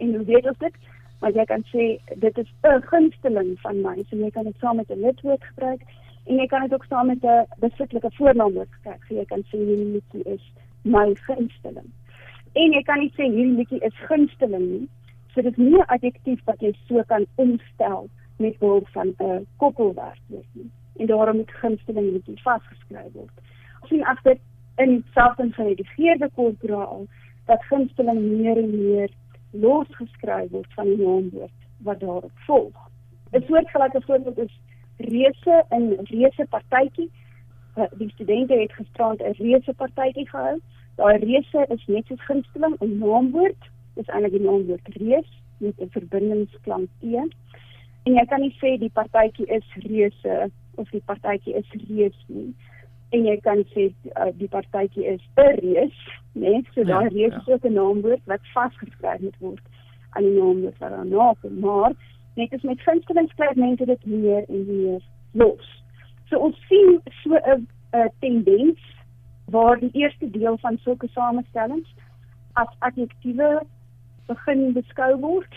En 0.00 0.14
hoe 0.14 0.24
weet 0.24 0.46
ons 0.46 0.58
dit? 0.58 0.76
Want 1.20 1.34
jy 1.34 1.44
kan 1.44 1.64
sê 1.72 1.84
dit 2.24 2.38
is 2.38 2.50
'n 2.62 2.82
gunsteling 2.92 3.60
van 3.60 3.80
my, 3.80 3.96
so 4.08 4.16
jy 4.16 4.30
kan 4.30 4.44
dit 4.44 4.56
saam 4.58 4.76
met 4.76 4.90
'n 4.90 5.00
lidwoord 5.00 5.44
gebruik 5.44 5.82
en 6.26 6.36
jy 6.36 6.46
kan 6.46 6.62
dit 6.62 6.74
ook 6.74 6.84
saam 6.84 7.06
met 7.06 7.24
'n 7.24 7.46
besitlike 7.64 8.10
voornaamwoord 8.18 8.72
gebruik. 8.72 9.04
So 9.08 9.14
jy 9.14 9.24
kan 9.24 9.42
sê 9.50 9.56
hierdie 9.58 9.92
liedjie 9.92 10.24
is 10.34 10.52
my 10.82 11.14
gunsteling. 11.14 11.90
En 12.52 12.72
jy 12.72 12.82
kan 12.82 12.98
nie 12.98 13.12
sê 13.16 13.22
hierdie 13.22 13.56
liedjie 13.56 13.80
is 13.80 14.04
gunsteling 14.08 14.66
nie. 14.70 14.88
So 15.34 15.42
dit 15.42 15.58
is 15.58 15.64
nie 15.64 15.78
'n 15.78 15.92
adjektief 15.96 16.44
wat 16.44 16.60
jy 16.60 16.74
so 16.86 17.02
kan 17.06 17.26
omstel 17.34 18.08
met 18.38 18.58
behulp 18.58 18.88
van 18.88 19.14
'n 19.18 19.46
koppelwerkwoord 19.56 20.50
nie. 20.52 20.70
En 20.96 21.06
daarom 21.06 21.36
moet 21.36 21.50
gunsteling 21.50 22.12
liedjie 22.12 22.42
vasgeskryf 22.42 23.12
word 23.12 23.42
sien 23.92 24.04
as 24.04 24.20
dit 24.24 24.40
in 24.82 25.04
selfs 25.14 25.54
geredigeerde 25.56 26.30
korporaal 26.34 27.06
dat 27.50 27.64
gunsteling 27.70 28.20
meer 28.20 28.56
en 28.56 28.70
meer 28.70 29.10
losgeskryf 29.64 30.50
word 30.50 30.76
van 30.78 30.88
die 30.90 31.00
naamwoord 31.00 31.56
wat 31.86 32.00
daarop 32.00 32.44
volg. 32.46 32.78
'n 33.32 33.44
Soortgelyke 33.46 34.00
voorbeeld 34.06 34.38
is 34.38 34.60
reuse 34.96 35.64
in 35.70 35.98
reuse 36.10 36.46
partytjie. 36.48 37.10
Eh, 37.74 37.84
die 37.98 38.10
studente 38.10 38.54
het 38.54 38.72
gisterand 38.72 39.20
'n 39.20 39.34
reuse 39.38 39.74
partytjie 39.74 40.28
gehou. 40.28 40.60
Daai 40.96 41.18
reuse 41.18 41.66
is 41.68 41.86
net 41.86 42.06
soos 42.06 42.24
gunsteling 42.24 42.76
'n 42.80 42.98
naamwoord. 42.98 43.62
Dis 43.94 44.06
eintlik 44.06 44.32
die 44.32 44.40
naamwoord 44.40 44.88
reus, 44.88 45.30
met 45.58 45.80
'n 45.80 45.90
verbindingsklank 45.90 46.88
e. 47.00 47.28
En 48.02 48.12
jy 48.14 48.24
kan 48.26 48.40
nie 48.40 48.54
sê 48.60 48.78
die 48.78 48.90
partytjie 48.90 49.46
is 49.46 49.66
reuse 49.74 50.50
of 50.74 50.90
die 50.90 51.02
partytjie 51.04 51.54
is 51.54 51.70
reus 51.88 52.24
nie. 52.26 52.54
En 53.10 53.24
jy 53.24 53.36
kan 53.44 53.64
sê 53.74 53.92
uh, 54.16 54.32
die 54.34 54.48
partytjie 54.48 55.06
is 55.06 55.20
'n 55.36 55.58
reus, 55.60 55.98
né? 56.32 56.48
Nee? 56.48 56.64
So 56.74 56.80
ja, 56.80 56.86
daai 56.86 57.08
reus 57.08 57.32
ja. 57.32 57.38
is 57.38 57.48
ook 57.48 57.64
'n 57.64 57.72
naamwoord 57.72 58.24
wat 58.24 58.40
vasgeskryf 58.54 59.20
moet 59.20 59.38
word 59.38 59.66
aan 60.10 60.22
die 60.22 60.38
naamwoord 60.38 60.78
wat 60.78 60.90
daarna 60.90 61.34
kom, 61.40 61.58
maar 61.58 61.92
net 62.34 62.52
as 62.52 62.62
met 62.62 62.80
gunstelinge 62.80 63.54
mense 63.54 63.84
dit 63.84 64.06
meer 64.06 64.44
en 64.48 64.66
meer 64.66 65.00
los. 65.32 65.82
So 66.28 66.38
ons 66.38 66.56
sien 66.68 67.00
so 67.22 67.36
'n 67.36 67.66
tendens 68.20 68.80
waar 69.44 69.78
die 69.78 69.90
eerste 69.92 70.30
deel 70.30 70.58
van 70.58 70.78
sulke 70.78 71.08
samestellings 71.08 71.88
as 72.52 72.68
adjektiewe 72.78 73.62
begin 74.26 74.72
beskou 74.72 75.18
word 75.20 75.54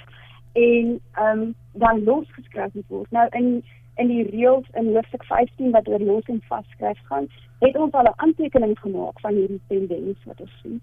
en 0.54 1.00
ehm 1.14 1.42
um, 1.42 1.56
dan 1.74 2.04
losgeskryf 2.04 2.72
word. 2.88 3.12
Nou 3.12 3.28
in 3.32 3.64
in 3.96 4.08
die 4.08 4.24
reëls 4.28 4.68
in 4.74 4.94
hoofstuk 4.94 5.24
15 5.24 5.72
wat 5.72 5.88
oor 5.88 6.00
los 6.00 6.26
en 6.32 6.42
vaskryf 6.48 7.00
gaan, 7.08 7.28
het 7.60 7.76
ons 7.76 7.92
al 7.92 8.04
'n 8.04 8.20
aantekening 8.24 8.80
gemaak 8.80 9.20
van 9.20 9.34
hierdie 9.34 9.62
tendens 9.68 10.24
wat 10.24 10.42
ons 10.42 10.60
sien. 10.62 10.82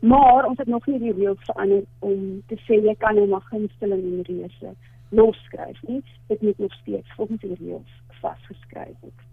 Maar 0.00 0.46
ons 0.46 0.58
het 0.58 0.66
nog 0.66 0.86
nie 0.86 0.98
die 0.98 1.12
reëls 1.12 1.44
verander 1.44 1.82
om 1.98 2.42
te 2.46 2.56
sê 2.66 2.74
jy 2.82 2.94
kan 2.98 3.14
nou 3.14 3.26
maar 3.26 3.46
gunsteling 3.50 4.02
en 4.02 4.22
reuse 4.22 4.74
losskryf 5.10 5.82
nie. 5.82 6.02
Dit 6.26 6.42
moet 6.42 6.58
nog 6.58 6.72
steeds 6.72 7.08
volgens 7.16 7.40
die 7.40 7.54
reëls 7.54 7.96
vasgeskryf 8.20 8.94
word. 9.00 9.26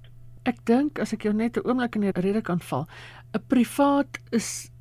Ek 0.47 0.59
dink 0.69 0.99
as 1.03 1.13
ek 1.13 1.27
jou 1.27 1.33
net 1.35 1.57
'n 1.57 1.67
oomblik 1.67 1.95
in 1.95 2.07
die 2.07 2.21
rede 2.21 2.41
kan 2.41 2.59
val, 2.59 2.87
'n 3.35 3.43
privaat 3.47 4.19
is 4.31 4.71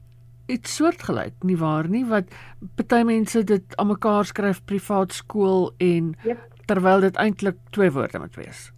iets 0.46 0.76
soortgelyk, 0.76 1.42
nie 1.42 1.56
waar 1.56 1.88
nie, 1.88 2.04
wat 2.04 2.30
party 2.76 3.02
mense 3.02 3.44
dit 3.44 3.76
aan 3.76 3.90
mekaar 3.90 4.24
skryf 4.24 4.64
privaat 4.64 5.12
skool 5.12 5.72
en 5.78 6.14
yep. 6.24 6.38
terwyl 6.66 7.00
dit 7.00 7.16
eintlik 7.16 7.56
twee 7.70 7.90
woorde 7.90 8.18
moet 8.18 8.36
wees. 8.36 8.70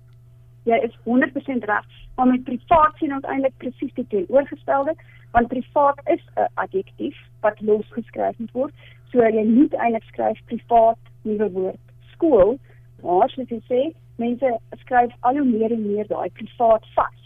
Jy 0.65 0.79
is 0.85 0.97
100% 1.05 1.65
reg, 1.65 1.87
maar 2.17 2.27
met 2.27 2.45
privaat 2.45 2.97
sien 2.97 3.13
ons 3.13 3.25
eintlik 3.25 3.57
presies 3.57 3.93
die 3.95 4.07
teenoorgestelde, 4.09 4.95
want 5.33 5.49
privaat 5.49 6.01
is 6.07 6.25
'n 6.37 6.49
adjektief 6.55 7.17
wat 7.41 7.61
losgeskryf 7.61 8.39
moet 8.39 8.53
word. 8.53 8.75
So 9.13 9.23
jy 9.23 9.45
moet 9.45 9.75
eintlik 9.75 10.05
skryf 10.05 10.41
privaat 10.47 10.99
nuwe 11.23 11.51
woord 11.51 11.88
skool, 12.19 12.59
maar 13.03 13.31
soos 13.31 13.49
jy 13.55 13.61
sê, 13.71 13.81
mense 14.19 14.51
skryf 14.83 15.15
al 15.21 15.39
hoe 15.39 15.47
meer 15.47 15.73
en 15.73 15.85
meer 15.87 16.07
daai 16.11 16.31
privaat 16.35 16.87
vas. 16.97 17.19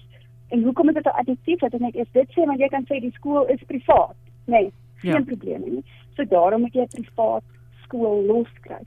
En 0.52 0.62
hoekom 0.68 0.88
is 0.88 0.94
dit 0.94 1.06
'n 1.06 1.18
adjektief? 1.20 1.58
Dat 1.58 1.80
net 1.80 1.94
is 1.94 2.10
dit 2.12 2.28
sê 2.30 2.44
want 2.46 2.60
jy 2.60 2.68
kan 2.68 2.84
sê 2.84 3.00
die 3.00 3.16
skool 3.18 3.46
is 3.46 3.62
privaat. 3.66 4.16
Nee, 4.44 4.72
geen 4.96 5.24
ja. 5.24 5.24
probleem 5.32 5.62
nie. 5.64 5.84
So 6.16 6.24
daarom 6.24 6.60
moet 6.60 6.74
jy 6.74 6.86
privaat 6.86 7.44
skool 7.82 8.24
loskry. 8.26 8.82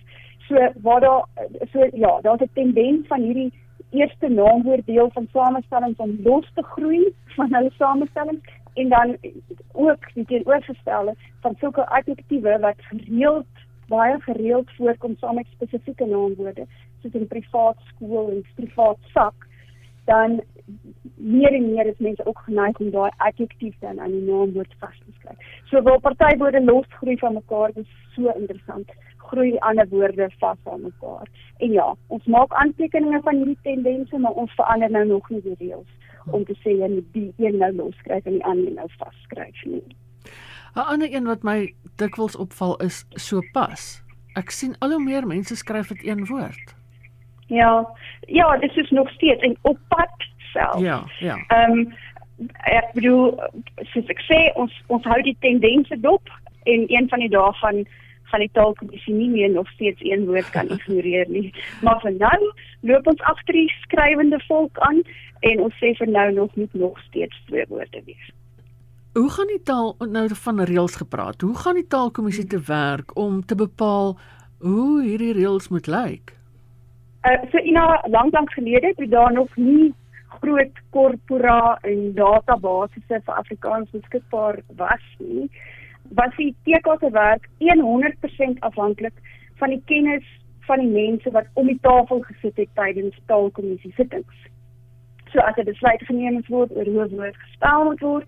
So 0.47 0.55
waar 0.81 1.01
daar 1.01 1.23
so 1.71 1.89
ja, 1.93 2.21
daar's 2.21 2.41
'n 2.41 2.49
tendens 2.53 3.07
van 3.07 3.21
hierdie 3.21 3.51
eerste 3.89 4.29
naamwoord 4.29 4.85
deel 4.85 5.09
van 5.13 5.27
samestellings 5.31 5.97
om 5.97 6.19
los 6.23 6.51
te 6.53 6.63
groei 6.63 7.13
van 7.35 7.53
hulle 7.53 7.71
samestellings 7.77 8.41
en 8.73 8.89
dan 8.89 9.17
ook 9.71 10.13
die 10.13 10.25
teenoorgestelde 10.25 11.15
van 11.39 11.55
sulke 11.59 11.87
adjektiewe 11.87 12.59
wat 12.59 12.75
gereeld 12.77 13.47
baie 13.91 14.19
gereeld 14.27 14.71
voorkom 14.77 15.15
saam 15.19 15.35
met 15.35 15.47
spesifieke 15.55 16.05
naamwoorde 16.05 16.65
soos 17.01 17.13
in 17.13 17.27
privaat 17.27 17.77
skool 17.91 18.31
en 18.31 18.43
privaat 18.55 19.11
sak 19.13 19.47
dan 20.05 20.41
meer 21.15 21.53
en 21.53 21.71
meer 21.71 21.85
is 21.85 21.97
mense 21.97 22.25
ook 22.25 22.39
geneig 22.45 22.79
om 22.79 22.91
daai 22.91 23.11
adjektief 23.17 23.75
dan 23.79 23.99
aan 23.99 24.11
die 24.11 24.21
naamwoord 24.21 24.73
vas 24.79 24.97
te 25.05 25.11
skryf. 25.17 25.49
So 25.69 25.81
waar 25.81 25.99
partywoorde 25.99 26.61
losgroei 26.63 27.17
van 27.17 27.33
mekaar, 27.33 27.73
dis 27.73 27.91
so 28.15 28.31
interessant. 28.35 28.91
Groei 29.17 29.57
ander 29.57 29.87
woorde 29.89 30.29
vas 30.39 30.57
aan 30.63 30.81
mekaar. 30.81 31.29
En 31.57 31.71
ja, 31.71 31.87
ons 32.07 32.25
maak 32.25 32.53
aantekeninge 32.53 33.21
van 33.21 33.35
hierdie 33.35 33.57
tendense, 33.61 34.17
maar 34.17 34.31
ons 34.31 34.57
verander 34.57 34.91
nou 34.91 35.05
nog 35.05 35.29
nie 35.29 35.41
die 35.41 35.57
reëls 35.59 36.11
om 36.33 36.45
te 36.45 36.57
sê 36.63 36.73
jy 36.73 36.89
moet 36.89 37.13
die 37.13 37.31
een 37.37 37.57
nou 37.61 37.71
losskryf 37.75 38.25
en 38.25 38.39
die 38.39 38.45
ander 38.45 38.73
nou 38.73 38.87
vasskryf 38.97 39.65
nie. 39.69 39.83
'n 40.75 40.79
ander 40.91 41.13
een 41.13 41.25
wat 41.25 41.43
my 41.43 41.73
dikwels 41.95 42.35
opval 42.35 42.77
is 42.77 43.05
so 43.09 43.41
pas. 43.51 44.03
Ek 44.33 44.49
sien 44.51 44.75
al 44.79 44.91
hoe 44.91 45.03
meer 45.03 45.27
mense 45.27 45.55
skryf 45.55 45.87
dit 45.87 46.05
een 46.05 46.25
woord. 46.25 46.75
Ja. 47.47 47.87
Ja, 48.19 48.57
dit 48.57 48.75
is 48.77 48.89
nog 48.89 49.09
steeds 49.09 49.41
en 49.41 49.57
op 49.61 49.79
pad 49.87 50.11
self. 50.53 50.79
Ja, 50.79 51.03
ja. 51.19 51.37
Ehm 51.47 51.71
um, 51.71 51.93
ek 52.67 52.91
bedoel 52.93 53.39
soos 53.75 54.09
ek 54.11 54.19
sê 54.27 54.39
ons 54.59 54.73
ons 54.87 55.05
hou 55.07 55.21
die 55.21 55.37
tendense 55.39 55.99
dop 55.99 56.27
en 56.63 56.83
een 56.87 57.09
van 57.09 57.19
die 57.19 57.29
dae 57.29 57.53
van 57.61 57.85
gaan 58.31 58.43
die 58.43 58.51
taalkommissie 58.57 59.13
nie 59.13 59.29
meer 59.29 59.49
nog 59.49 59.69
steeds 59.69 60.01
een 60.03 60.25
woord 60.25 60.49
kan 60.51 60.69
ignoreer 60.77 61.29
nie. 61.29 61.53
Maar 61.81 62.01
vir 62.01 62.17
nou 62.17 62.39
loop 62.81 63.07
ons 63.07 63.21
agter 63.31 63.53
die 63.53 63.71
skrywende 63.85 64.39
volk 64.47 64.79
aan 64.89 65.03
en 65.39 65.61
ons 65.67 65.77
sê 65.79 65.93
vir 65.99 66.11
nou 66.11 66.31
nog 66.33 66.55
nie 66.55 66.67
nog 66.73 66.99
steeds 67.07 67.43
twee 67.45 67.65
woorde 67.69 68.01
wees. 68.05 68.33
Hoe 69.15 69.29
gaan 69.31 69.47
die 69.47 69.61
taal 69.63 69.93
nou 70.11 70.27
van 70.35 70.57
reëls 70.67 70.95
gepraat? 70.99 71.41
Hoe 71.41 71.55
gaan 71.55 71.77
die 71.79 71.87
taalkommissie 71.87 72.47
te 72.51 72.59
werk 72.67 73.15
om 73.15 73.45
te 73.45 73.55
bepaal 73.55 74.17
hoe 74.59 75.03
hierdie 75.03 75.31
reëls 75.37 75.69
moet 75.71 75.85
lyk? 75.87 76.33
Uh, 77.23 77.37
so 77.51 77.61
ina 77.63 77.85
lank 78.11 78.33
lank 78.35 78.51
gelede 78.51 78.91
toe 78.97 79.07
daar 79.07 79.31
nog 79.31 79.55
nie 79.55 79.93
groot 80.41 80.81
korpora 80.89 81.77
en 81.81 82.11
databasisse 82.17 83.19
vir 83.27 83.37
Afrikaans 83.39 83.93
beskikbaar 83.93 84.59
was 84.81 85.05
nie, 85.19 85.47
was 86.19 86.35
die 86.35 86.51
TK 86.67 86.97
se 86.99 87.11
werk 87.15 87.47
100% 87.63 88.59
afhanklik 88.67 89.15
van 89.61 89.71
die 89.71 89.81
kennis 89.85 90.27
van 90.67 90.83
die 90.83 90.91
mense 90.91 91.31
wat 91.31 91.47
om 91.53 91.71
die 91.71 91.79
tafel 91.87 92.19
gesit 92.27 92.59
het 92.59 92.75
tydens 92.75 93.15
taalkommissie 93.31 93.93
sittings. 93.95 94.43
So 95.31 95.39
as 95.39 95.55
'n 95.55 95.71
besluit 95.71 96.03
geneem 96.03 96.43
word 96.47 96.75
oor 96.75 96.85
hoe 96.85 97.07
woord 97.15 97.39
gespel 97.45 97.83
moet 97.83 97.99
word, 98.01 98.27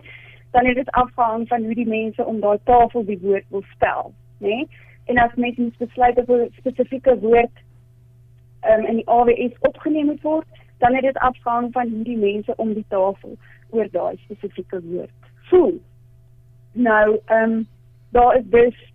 dan 0.52 0.66
is 0.66 0.76
dit 0.76 0.92
afhang 0.92 1.48
van 1.48 1.64
hoe 1.64 1.76
die 1.76 1.88
mense 1.88 2.26
om 2.26 2.40
daai 2.40 2.60
tafel 2.64 3.06
die 3.06 3.20
woord 3.22 3.46
wil 3.50 3.64
spel, 3.74 4.14
né? 4.38 4.48
Nee? 4.48 4.68
En 5.06 5.18
as 5.18 5.36
mense 5.36 5.72
besluit 5.78 6.18
op 6.18 6.30
'n 6.30 6.52
spesifieke 6.58 7.20
woord 7.20 7.56
um, 8.70 8.86
in 8.86 8.96
die 8.96 9.10
AWS 9.10 9.60
opgeneem 9.60 10.06
moet 10.06 10.22
word, 10.22 10.48
dan 10.78 10.96
is 10.96 11.02
dit 11.02 11.18
afhang 11.18 11.72
van 11.72 11.90
hoe 11.90 12.04
die 12.04 12.18
mense 12.18 12.56
om 12.56 12.74
die 12.74 12.86
tafel 12.88 13.38
oor 13.70 13.88
daai 13.92 14.18
spesifieke 14.18 14.82
woord 14.84 15.32
voel. 15.50 15.82
Nou, 16.72 17.20
ehm 17.26 17.52
um, 17.52 17.68
daar 18.12 18.36
is 18.36 18.44
dus 18.46 18.94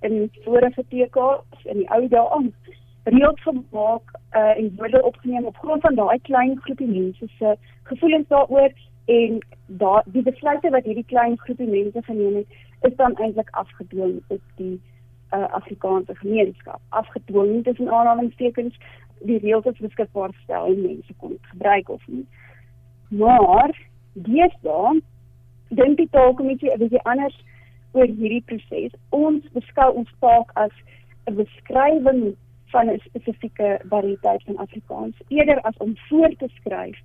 in 0.00 0.30
vorige 0.44 0.84
TK's 0.88 1.64
in 1.64 1.76
die 1.76 1.90
ou 1.90 2.08
dae 2.08 2.52
reëls 3.08 3.42
gemaak 3.42 4.12
uh, 4.36 4.56
en 4.56 4.72
woorde 4.76 5.02
opgeneem 5.02 5.44
op 5.44 5.56
grond 5.56 5.80
van 5.80 5.94
daai 5.94 6.18
klein 6.22 6.58
groepie 6.60 6.86
mense 6.86 7.26
se 7.38 7.56
gevoelens 7.82 8.28
daaroor 8.28 8.72
en 9.08 9.38
daar 9.66 10.04
die 10.06 10.22
besluite 10.22 10.70
wat 10.70 10.84
hierdie 10.84 11.06
klein 11.08 11.38
groepie 11.38 11.68
mense 11.68 12.02
geneem 12.02 12.34
het 12.36 12.46
is 12.88 12.96
dan 12.96 13.16
eintlik 13.16 13.50
afgedwing 13.50 14.22
op 14.26 14.40
die 14.56 14.80
uh, 15.34 15.48
Afrikaanse 15.60 16.14
gemeenskap. 16.14 16.80
Afgedwing 16.88 17.64
tussen 17.64 17.88
aanhalingstekens 17.88 18.76
die 19.20 19.38
reëls 19.38 19.64
is 19.64 19.80
beskikbaar 19.84 20.32
gestel 20.32 20.66
en 20.72 20.82
mense 20.82 21.14
kon 21.16 21.34
dit 21.34 21.52
gebruik 21.52 21.88
of 21.88 22.04
nie. 22.06 22.26
Maar 23.08 23.72
deesdae 24.12 25.00
dink 25.80 25.96
die 25.96 26.08
taalkommissie 26.10 26.72
'n 26.72 26.78
bietjie 26.84 27.02
anders 27.02 27.40
oor 27.92 28.06
hierdie 28.06 28.44
proses 28.44 28.92
ons 29.10 29.48
beskou 29.56 29.90
ons 30.02 30.12
taak 30.20 30.52
as 30.54 30.74
'n 31.26 31.34
beskrywing 31.34 32.36
van 32.72 32.90
'n 32.90 33.00
spesifieke 33.08 33.80
variëteit 33.88 34.42
van 34.42 34.56
Afrikaans. 34.56 35.16
Eerder 35.28 35.60
as 35.60 35.76
om 35.76 35.96
voor 36.08 36.32
te 36.36 36.48
skryf 36.60 36.98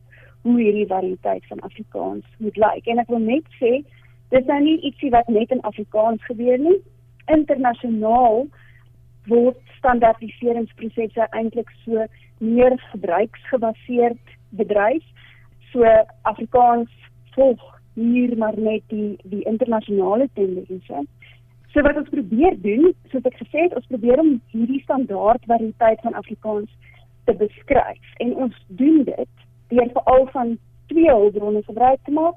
hoe 0.44 0.58
hierdie 0.60 0.88
variëteit 0.88 1.46
van 1.48 1.60
Afrikaans 1.60 2.26
moet 2.38 2.58
lyk. 2.58 2.88
En 2.88 3.00
ek 3.04 3.12
wil 3.12 3.24
net 3.24 3.48
sê, 3.60 3.80
dis 4.34 4.46
nou 4.50 4.60
nie 4.64 4.80
ietsie 4.90 5.12
wat 5.14 5.30
net 5.32 5.52
in 5.56 5.64
Afrikaans 5.70 6.24
gebeur 6.28 6.60
nie. 6.60 6.80
Internasionaal 7.32 8.46
word 9.32 9.60
standaardiseringsprosesse 9.78 11.28
eintlik 11.32 11.72
so 11.84 12.08
meer 12.44 12.76
gebruiksgebaseerd 12.92 14.36
bedryf. 14.60 15.06
So 15.72 15.88
Afrikaans 16.30 16.92
volg 17.38 17.64
hier 17.96 18.36
maar 18.38 18.58
net 18.58 18.84
die 18.92 19.16
die 19.24 19.44
internasionale 19.50 20.28
tendense. 20.34 21.06
So 21.74 21.82
wat 21.82 21.98
ons 21.98 22.10
probeer 22.10 22.58
doen, 22.62 22.92
soos 23.12 23.26
ek 23.26 23.40
gesê 23.40 23.66
het, 23.66 23.78
ons 23.78 23.88
probeer 23.90 24.20
om 24.22 24.36
hierdie 24.52 24.82
standaard 24.84 25.46
variëteit 25.50 26.04
van 26.06 26.20
Afrikaans 26.20 26.70
te 27.26 27.34
beskryf 27.40 28.20
en 28.26 28.36
ons 28.46 28.60
doen 28.68 29.02
dit 29.08 29.43
deur 29.68 29.90
veral 29.94 30.28
van 30.32 30.58
twee 30.88 31.10
hulpbronne 31.10 31.64
gebruik 31.64 32.00
te 32.04 32.12
maak. 32.12 32.36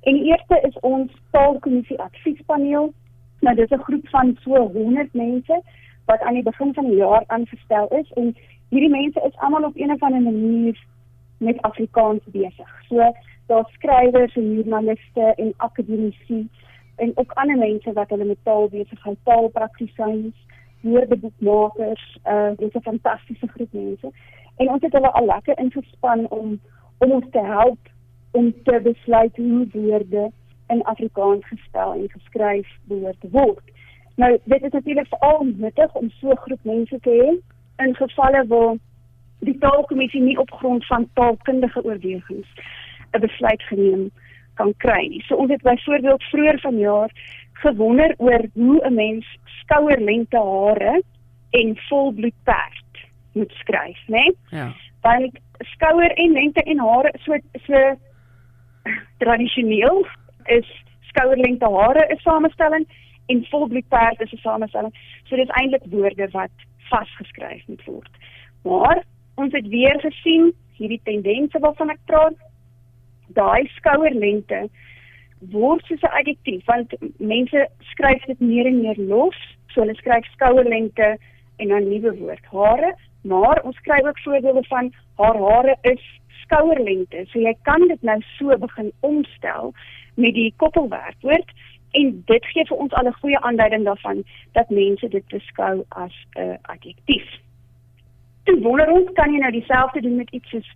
En 0.00 0.14
die 0.14 0.24
eerste 0.24 0.60
is 0.68 0.78
ons 0.80 1.12
taalkommissie 1.30 2.00
adviespaneel. 2.00 2.92
Nou 3.40 3.54
dis 3.56 3.70
'n 3.70 3.86
groep 3.88 4.08
van 4.08 4.36
so 4.40 4.68
100 4.72 5.14
mense 5.14 5.62
wat 6.04 6.20
aan 6.20 6.34
die 6.34 6.42
begin 6.42 6.74
van 6.74 6.84
die 6.84 6.96
jaar 6.96 7.24
aangestel 7.26 7.88
is 7.88 8.12
en 8.12 8.36
hierdie 8.68 8.90
mense 8.90 9.20
is 9.20 9.36
almal 9.36 9.64
op 9.64 9.76
een 9.76 9.92
of 9.92 10.02
ander 10.02 10.20
manier 10.20 10.84
met 11.38 11.62
Afrikaans 11.62 12.22
besig. 12.24 12.82
So 12.88 13.12
daar 13.46 13.68
skrywers 13.72 14.36
en 14.36 14.54
joernaliste 14.54 15.32
en 15.36 15.52
akademici 15.56 16.48
en 16.96 17.12
ook 17.14 17.32
ander 17.32 17.56
mense 17.56 17.92
wat 17.92 18.08
hulle 18.08 18.24
met 18.24 18.38
taal 18.42 18.68
besig 18.68 19.02
hou, 19.02 19.16
taalpraktisyns 19.22 20.34
woordeboekmakers, 20.80 22.18
uh 22.24 22.50
dis 22.56 22.74
'n 22.74 22.82
fantastiese 22.82 23.48
groep 23.48 23.72
mense. 23.72 24.10
En 24.58 24.68
ons 24.68 24.82
het 24.82 24.92
hulle 24.92 25.10
al 25.10 25.26
lekker 25.26 25.58
ingespan 25.58 26.26
om 26.28 26.58
om 26.98 27.12
ons 27.12 27.26
te 27.30 27.42
help 27.46 27.78
om 28.30 28.52
te 28.62 28.80
besluit 28.82 29.36
hoe 29.36 29.66
woorde 29.72 30.30
in 30.68 30.82
Afrikaans 30.82 31.46
gespel 31.46 31.92
en 31.92 32.10
geskryf 32.10 32.68
behoort 32.90 33.20
te 33.20 33.28
word. 33.30 33.70
Nou, 34.16 34.38
dit 34.44 34.62
is 34.62 34.72
natuurlik 34.72 35.06
veral 35.06 35.44
nuttig 35.56 35.94
om 35.94 36.10
so 36.10 36.30
'n 36.30 36.42
groep 36.44 36.64
mense 36.64 36.98
te 37.00 37.10
hê 37.20 37.28
in 37.84 37.94
gevalle 37.94 38.46
waar 38.46 38.74
die 39.38 39.58
taalkommissie 39.58 40.20
nie 40.20 40.38
op 40.38 40.50
grond 40.50 40.86
van 40.86 41.08
taalkundige 41.12 41.84
oorwegings 41.84 42.48
'n 43.12 43.20
besluit 43.20 43.62
geneem 43.62 44.10
kan 44.54 44.74
kry 44.76 45.06
nie. 45.06 45.22
So 45.22 45.34
ons 45.34 45.50
het 45.50 45.62
byvoorbeeld 45.62 46.22
vroeër 46.22 46.60
vanjaar 46.60 47.10
gewonder 47.52 48.14
oor 48.16 48.42
hoe 48.54 48.86
'n 48.86 48.94
mens 48.94 49.38
skouerlengte 49.44 50.38
hare 50.38 51.02
en 51.50 51.76
volbloed 51.76 52.38
perd 52.44 52.87
moet 53.32 53.52
skryf, 53.52 53.98
né? 54.06 54.16
Nee? 54.16 54.36
Ja. 54.50 54.72
Want 55.00 55.38
skouer 55.58 56.10
en 56.10 56.32
lengte 56.32 56.62
en 56.62 56.78
hare 56.78 57.12
so 57.24 57.36
so 57.66 57.96
tradisioneel 59.18 60.06
is 60.44 60.68
skouerlengte 61.10 61.68
hare 61.74 62.06
'n 62.08 62.18
samestelling 62.18 62.86
en 63.26 63.46
volbloed 63.50 63.88
perd 63.88 64.20
is 64.20 64.32
'n 64.32 64.36
samestelling. 64.36 64.94
So 65.24 65.36
dis 65.36 65.54
eintlik 65.60 65.82
woorde 65.90 66.28
wat 66.30 66.54
vasgeskryf 66.90 67.66
moet 67.66 67.84
word. 67.84 68.14
Maar 68.62 69.04
ons 69.34 69.52
het 69.52 69.68
weer 69.68 70.00
gesien 70.00 70.52
hierdie 70.76 71.00
tendense 71.04 71.58
waarvan 71.58 71.90
ek 71.90 72.04
praat. 72.04 72.36
Daai 73.26 73.68
skouerlengte 73.76 74.68
word 75.40 75.84
soos 75.86 76.02
'n 76.02 76.16
adjektief 76.20 76.64
want 76.64 76.94
mense 77.18 77.68
skryf 77.80 78.24
dit 78.24 78.40
meer 78.40 78.66
en 78.66 78.80
meer 78.80 78.98
los. 78.98 79.36
So 79.66 79.80
hulle 79.80 79.94
skryf 79.94 80.24
skouerlengte 80.32 81.18
en 81.56 81.68
dan 81.68 81.88
nuwe 81.88 82.16
woord 82.18 82.44
hare, 82.44 82.94
maar 83.22 83.62
ons 83.62 83.76
skryf 83.76 84.02
ook 84.02 84.18
voorbeelde 84.18 84.64
van 84.68 84.92
haar 85.16 85.36
hare 85.36 85.76
is 85.80 86.20
skouerlengte. 86.42 87.24
So 87.26 87.40
jy 87.40 87.54
kan 87.62 87.88
dit 87.88 88.02
nou 88.02 88.20
so 88.36 88.58
begin 88.58 88.92
omstel 89.00 89.74
met 90.14 90.34
die 90.34 90.52
koppelwerkwoord 90.56 91.50
en 91.90 92.22
dit 92.26 92.46
gee 92.52 92.64
vir 92.68 92.76
ons 92.76 92.92
al 92.92 93.06
'n 93.08 93.20
goeie 93.20 93.40
aanduiding 93.40 93.84
daarvan 93.84 94.24
dat 94.52 94.70
mense 94.70 95.08
dit 95.08 95.26
beskou 95.28 95.84
as 95.88 96.14
'n 96.36 96.58
adjektief. 96.62 97.28
Toe 98.44 98.60
wonder 98.60 98.90
ons 98.92 99.10
kan 99.12 99.32
jy 99.32 99.38
nou 99.38 99.52
dieselfde 99.52 100.00
doen 100.00 100.16
met 100.16 100.30
iets 100.30 100.50
soos 100.50 100.70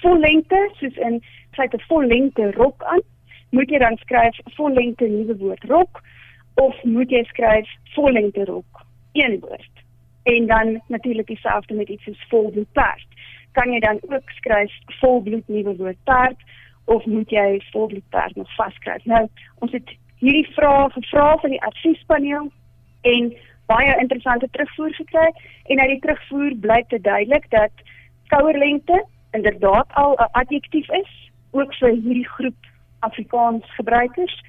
vollengte, 0.00 0.70
soos 0.72 0.96
in 0.96 1.22
sê 1.56 1.62
'n 1.64 1.80
vollengte 1.88 2.50
rok 2.52 2.82
aan 2.82 3.02
moet 3.50 3.70
jy 3.70 3.78
dan 3.78 3.96
skryf 3.96 4.36
vollengte 4.56 5.06
nuwe 5.08 5.36
woord 5.36 5.64
rok 5.64 6.02
of 6.54 6.82
moet 6.84 7.10
jy 7.10 7.22
skryf 7.24 7.68
vollengte 7.94 8.44
rok 8.44 8.84
een 9.12 9.40
woord 9.40 9.84
en 10.34 10.46
dan 10.46 10.80
natuurlik 10.86 11.26
dieselfde 11.26 11.74
met 11.74 11.88
iets 11.88 12.04
soos 12.04 12.26
volbloed 12.28 12.72
perd 12.72 13.06
kan 13.52 13.72
jy 13.72 13.80
dan 13.80 14.00
ook 14.08 14.30
skryf 14.40 14.72
volbloed 15.00 15.48
nuwe 15.48 15.76
woord 15.76 16.00
perd 16.04 16.40
of 16.84 17.04
moet 17.04 17.30
jy 17.30 17.60
volbloed 17.70 18.08
perd 18.08 18.36
nog 18.36 18.54
vaskryf 18.54 19.04
nou 19.04 19.26
ons 19.58 19.72
het 19.72 19.94
hierdie 20.24 20.48
vrae 20.56 20.88
gevra 20.96 21.28
van 21.44 21.54
die 21.56 21.62
adviespaneel 21.70 22.50
en 23.12 23.30
baie 23.66 23.94
interessante 24.00 24.48
terugvoer 24.50 24.94
gekry 24.94 25.28
en 25.64 25.80
uit 25.80 25.94
die 25.94 26.02
terugvoer 26.06 26.56
blyk 26.66 26.88
dit 26.88 27.04
duidelik 27.04 27.50
dat 27.50 27.86
skouerlengte 28.24 29.04
inderdaad 29.38 29.94
al 30.02 30.16
'n 30.16 30.32
adjektief 30.42 30.88
is 31.02 31.30
ook 31.50 31.74
vir 31.74 31.88
hierdie 31.90 32.28
groep 32.28 32.68
Afrikaans 32.98 33.64
gebruikers. 33.76 34.42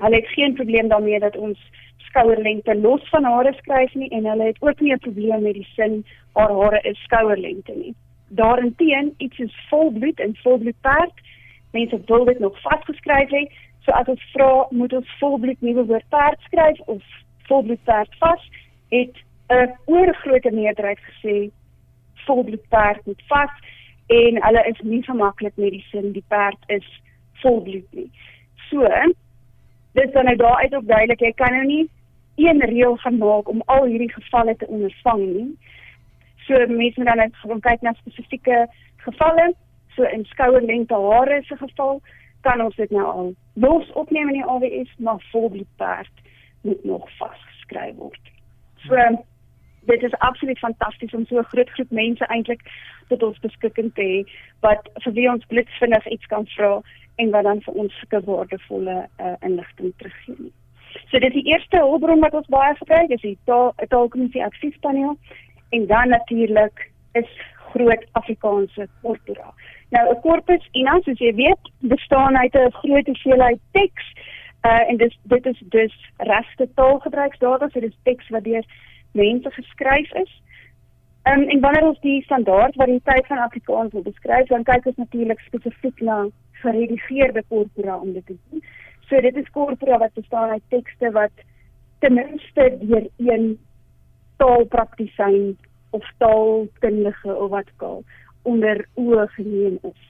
Hulle 0.00 0.16
het 0.16 0.28
geen 0.28 0.54
probleem 0.54 0.88
daarmee 0.88 1.18
dat 1.18 1.36
ons 1.36 1.58
skouerlengte 1.98 2.74
los 2.80 3.08
van 3.08 3.24
hare 3.24 3.52
skryf 3.52 3.94
nie 3.94 4.08
en 4.08 4.26
hulle 4.26 4.44
het 4.44 4.60
ook 4.60 4.80
nie 4.80 4.92
'n 4.92 4.98
probleem 4.98 5.42
met 5.42 5.54
die 5.54 5.68
sin 5.74 6.04
haar 6.32 6.52
hare 6.60 6.80
is 6.80 7.02
skouerlengte 7.02 7.72
nie. 7.74 7.94
Daarenteen 8.28 9.14
iets 9.16 9.38
is 9.38 9.66
volbloed 9.68 10.20
en 10.20 10.36
volbloed 10.36 10.80
perd. 10.80 11.16
Mense 11.72 12.00
wil 12.06 12.24
dit 12.24 12.38
nog 12.38 12.60
vasgeskryf 12.60 13.30
hê. 13.30 13.44
So 13.84 13.90
as 13.90 14.06
ons 14.06 14.30
vra 14.32 14.66
moet 14.70 14.92
ons 14.92 15.18
volbloed 15.18 15.60
nuwe 15.60 15.84
woord 15.84 16.08
perd 16.08 16.40
skryf 16.40 16.80
of 16.80 17.02
volbloed 17.48 17.84
perd 17.84 18.14
vas, 18.18 18.48
het 18.88 19.16
'n 19.48 19.72
oorgrootste 19.84 20.50
meerderheid 20.50 20.98
gesê 20.98 21.50
volbloed 22.26 22.68
perd 22.68 23.06
moet 23.06 23.22
vas 23.26 23.50
en 24.06 24.42
hulle 24.42 24.62
is 24.66 24.80
nie 24.80 25.02
gemaklik 25.02 25.56
met 25.56 25.70
die 25.70 25.84
sin 25.90 26.12
die 26.12 26.24
perd 26.28 26.58
is 26.66 27.00
volbloed 27.32 27.86
nie. 27.90 28.10
So, 28.68 28.86
dis 29.92 30.12
dan 30.12 30.24
nou 30.24 30.36
daaruit 30.36 30.74
ook 30.74 30.86
duidelik, 30.86 31.20
jy 31.20 31.32
kan 31.32 31.52
nou 31.52 31.66
nie 31.66 31.90
een 32.36 32.60
reël 32.60 32.96
gaan 32.96 33.18
maak 33.18 33.48
om 33.48 33.62
al 33.66 33.84
hierdie 33.84 34.12
gevalle 34.12 34.56
te 34.56 34.66
ondervang 34.66 35.22
nie. 35.26 35.58
So 36.46 36.66
mense 36.66 36.98
moet 37.00 37.06
dan 37.06 37.16
net 37.16 37.36
gaan 37.36 37.60
kyk 37.60 37.80
na 37.80 37.92
spesifieke 37.92 38.66
gevalle. 38.96 39.52
So 39.96 40.02
in 40.02 40.24
skouerlengte 40.24 40.94
hare 40.94 41.42
se 41.42 41.56
geval 41.56 42.00
kan 42.40 42.60
ons 42.60 42.76
dit 42.76 42.90
nou 42.90 43.04
al 43.06 43.34
los 43.54 43.92
opneem 43.92 44.28
in 44.32 44.40
die 44.40 44.44
AWS, 44.44 44.94
maar 44.98 45.20
volbloed 45.30 45.68
perd 45.76 46.22
moet 46.62 46.84
nog 46.84 47.08
vasgeskryf 47.18 47.94
word. 47.96 48.32
So 48.86 48.96
dit 49.86 50.02
is 50.02 50.14
absoluut 50.18 50.58
fantasties 50.58 51.14
om 51.14 51.26
so 51.26 51.38
'n 51.38 51.50
groot 51.52 51.70
groep 51.70 51.90
mense 51.90 52.26
eintlik 52.26 52.60
tot 53.08 53.22
ons 53.22 53.38
beskikking 53.38 53.94
te 53.94 54.02
hê 54.02 54.18
wat 54.60 54.88
vir 55.04 55.12
wie 55.12 55.30
ons 55.30 55.46
blitsvinnig 55.46 56.06
iets 56.06 56.26
kan 56.26 56.46
vra 56.46 56.82
en 57.16 57.30
wat 57.30 57.44
dan 57.44 57.60
vir 57.62 57.74
ons 57.74 57.98
sulke 57.98 58.20
waardevolle 58.24 58.96
uh, 59.20 59.34
inligting 59.40 59.92
teruggee. 59.96 60.52
So 61.10 61.18
dit 61.18 61.28
is 61.28 61.42
die 61.42 61.52
eerste 61.52 61.76
hulpbron 61.76 62.20
wat 62.20 62.34
ons 62.34 62.50
baie 62.52 62.74
het, 62.78 63.10
is 63.10 63.20
die 63.20 63.38
taalkommissie 63.44 64.44
aksiespaneel 64.44 65.16
en 65.70 65.86
dan 65.86 66.08
natuurlik 66.08 66.90
is 67.12 67.28
groot 67.72 68.04
Afrikaanse 68.12 68.88
korpora. 69.02 69.52
Nou 69.90 70.04
'n 70.10 70.20
korpus 70.20 70.68
INA 70.72 71.00
soos 71.00 71.18
jy 71.18 71.34
weet, 71.34 71.64
bestaan 71.78 72.36
uit 72.36 72.54
'n 72.54 72.72
groot 72.72 73.06
hoeveelheid 73.06 73.60
teks 73.72 74.06
uh 74.62 74.88
en 74.90 74.96
dis 74.96 75.18
dit 75.22 75.46
is 75.46 75.62
dus 75.64 75.94
regte 76.16 76.68
taalgebruiksdata, 76.74 77.68
so 77.68 77.80
dis 77.80 77.98
teks 78.02 78.28
wat 78.28 78.44
deur 78.44 78.64
mense 79.12 79.50
geskryf 79.50 80.12
is. 80.12 80.42
Um, 81.24 81.42
en 81.48 81.60
wanneer 81.60 81.86
ons 81.86 82.00
die 82.00 82.22
standaard 82.22 82.74
variëteit 82.74 83.26
van 83.26 83.38
Afrikaans 83.38 83.92
wil 83.92 84.02
beskryf, 84.02 84.46
dan 84.46 84.62
kyk 84.62 84.86
ons 84.86 84.96
natuurlik 84.96 85.40
spesifiek 85.40 86.00
na 86.00 86.26
geredigeerde 86.62 87.42
korpora 87.48 87.98
om 87.98 88.12
dit 88.12 88.26
te 88.26 88.36
doen. 88.50 88.62
So 89.08 89.20
dit 89.20 89.36
is 89.36 89.50
korpora 89.50 89.98
wat 89.98 90.14
bestaan 90.14 90.54
uit 90.56 90.62
tekste 90.68 91.10
wat 91.10 91.44
ten 91.98 92.14
minste 92.14 92.76
deur 92.80 93.06
een 93.16 93.58
taalpraktisyn 94.36 95.58
of 95.90 96.10
taalkundige 96.18 97.34
of 97.34 97.50
wat 97.50 97.70
ook 97.78 98.04
onder 98.42 98.86
oë 98.94 99.26
geneem 99.36 99.78
is. 99.82 100.00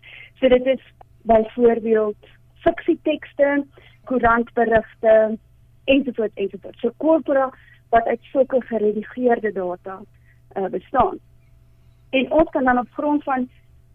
So 0.40 0.48
dit 0.48 0.66
is 0.66 0.84
byvoorbeeld 1.28 2.30
fiksietekste, 2.64 3.64
koerantberigte 4.04 5.38
ensovoorts 5.84 6.34
ensovoorts. 6.34 6.80
So 6.80 6.94
korpora 6.96 7.50
wat 7.90 8.06
uit 8.06 8.22
sulke 8.22 8.60
geredigeerde 8.60 9.52
data 9.52 10.00
uh, 10.56 10.64
bestaan. 10.70 11.18
En 12.10 12.32
ons 12.32 12.50
kan 12.50 12.64
dan 12.64 12.78
op 12.78 12.88
grond 12.92 13.22
van 13.22 13.48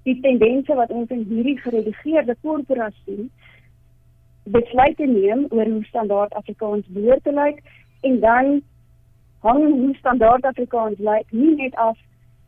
die 0.07 0.19
tendense 0.23 0.75
wat 0.79 0.91
ons 0.95 1.11
in 1.11 1.25
hierdie 1.27 1.57
geredigeerde 1.59 2.35
korporasie 2.41 3.27
besluite 4.55 5.05
neem 5.05 5.45
oor 5.49 5.67
hoe 5.67 5.85
standaard 5.89 6.35
Afrikaans 6.39 6.87
behoort 6.95 7.23
te 7.23 7.33
lyk 7.35 7.63
en 8.07 8.19
dan 8.23 8.51
hang 9.47 9.63
hoe 9.63 9.95
standaard 9.99 10.45
Afrikaans 10.47 11.01
lyk 11.09 11.33
nie 11.35 11.55
net 11.55 11.75
af 11.75 11.97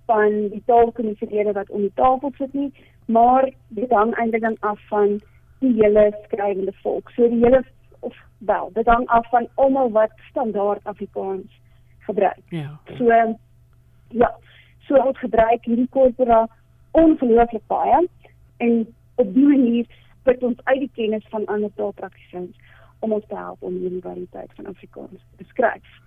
van 0.10 0.38
die 0.54 0.62
taalkommissielede 0.72 1.54
wat 1.58 1.70
om 1.70 1.84
die 1.86 1.96
tafel 1.96 2.32
sit 2.38 2.54
nie, 2.58 2.70
maar 3.06 3.50
dit 3.80 3.92
hang 3.94 4.16
eintlik 4.16 4.42
dan 4.42 4.56
af 4.72 4.80
van 4.90 5.20
die 5.60 5.74
hele 5.82 6.08
skrywende 6.24 6.74
volk. 6.84 7.12
So 7.16 7.28
die 7.30 7.42
hele 7.44 7.64
of 8.00 8.16
wel, 8.38 8.72
dit 8.74 8.88
hang 8.88 9.06
af 9.08 9.28
van 9.30 9.50
almal 9.56 9.92
wat 9.92 10.16
standaard 10.30 10.84
Afrikaans 10.84 11.60
gebruik. 12.08 12.42
Ja. 12.50 12.80
So 12.98 13.12
ja, 14.10 14.32
so 14.88 14.96
ons 14.96 15.20
gebruik 15.20 15.68
hierdie 15.68 15.90
korporasie 15.94 16.59
ongelooflik 16.92 17.66
baie 17.68 18.08
en 18.58 18.96
op 19.16 19.34
die 19.34 19.48
manier 19.48 19.86
put 20.24 20.44
ons 20.44 20.60
uit 20.64 20.80
die 20.80 20.92
kennis 20.94 21.26
van 21.30 21.46
ander 21.46 21.72
taalpraktisins 21.76 22.56
om 23.00 23.14
ons 23.14 23.26
te 23.28 23.36
help 23.36 23.64
om 23.64 23.76
hierdie 23.80 24.02
variëteit 24.04 24.52
van 24.56 24.66
Afrikaans 24.66 25.20
te 25.20 25.44
beskryf. 25.44 25.98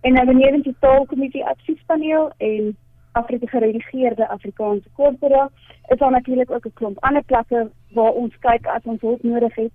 En 0.00 0.12
nou 0.12 0.24
wanneer 0.26 0.62
die 0.62 0.76
taalkommissie 0.80 1.44
adviespaneel 1.44 2.30
en 2.36 2.76
Afrika 3.12 3.46
geredigeerde 3.46 4.28
Afrikaanse 4.28 4.88
korpora 4.94 5.50
is 5.88 5.98
daar 5.98 6.10
natuurlik 6.10 6.50
ook 6.50 6.66
'n 6.66 6.78
klomp 6.80 6.98
ander 7.00 7.24
plekke 7.24 7.70
waar 7.92 8.12
ons 8.12 8.38
kyk 8.38 8.66
as 8.66 8.82
ons 8.84 9.00
hulp 9.00 9.22
nodig 9.22 9.54
het 9.54 9.72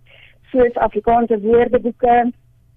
soos 0.52 0.74
Afrikaanse 0.74 1.40
woordeboeke, 1.40 2.32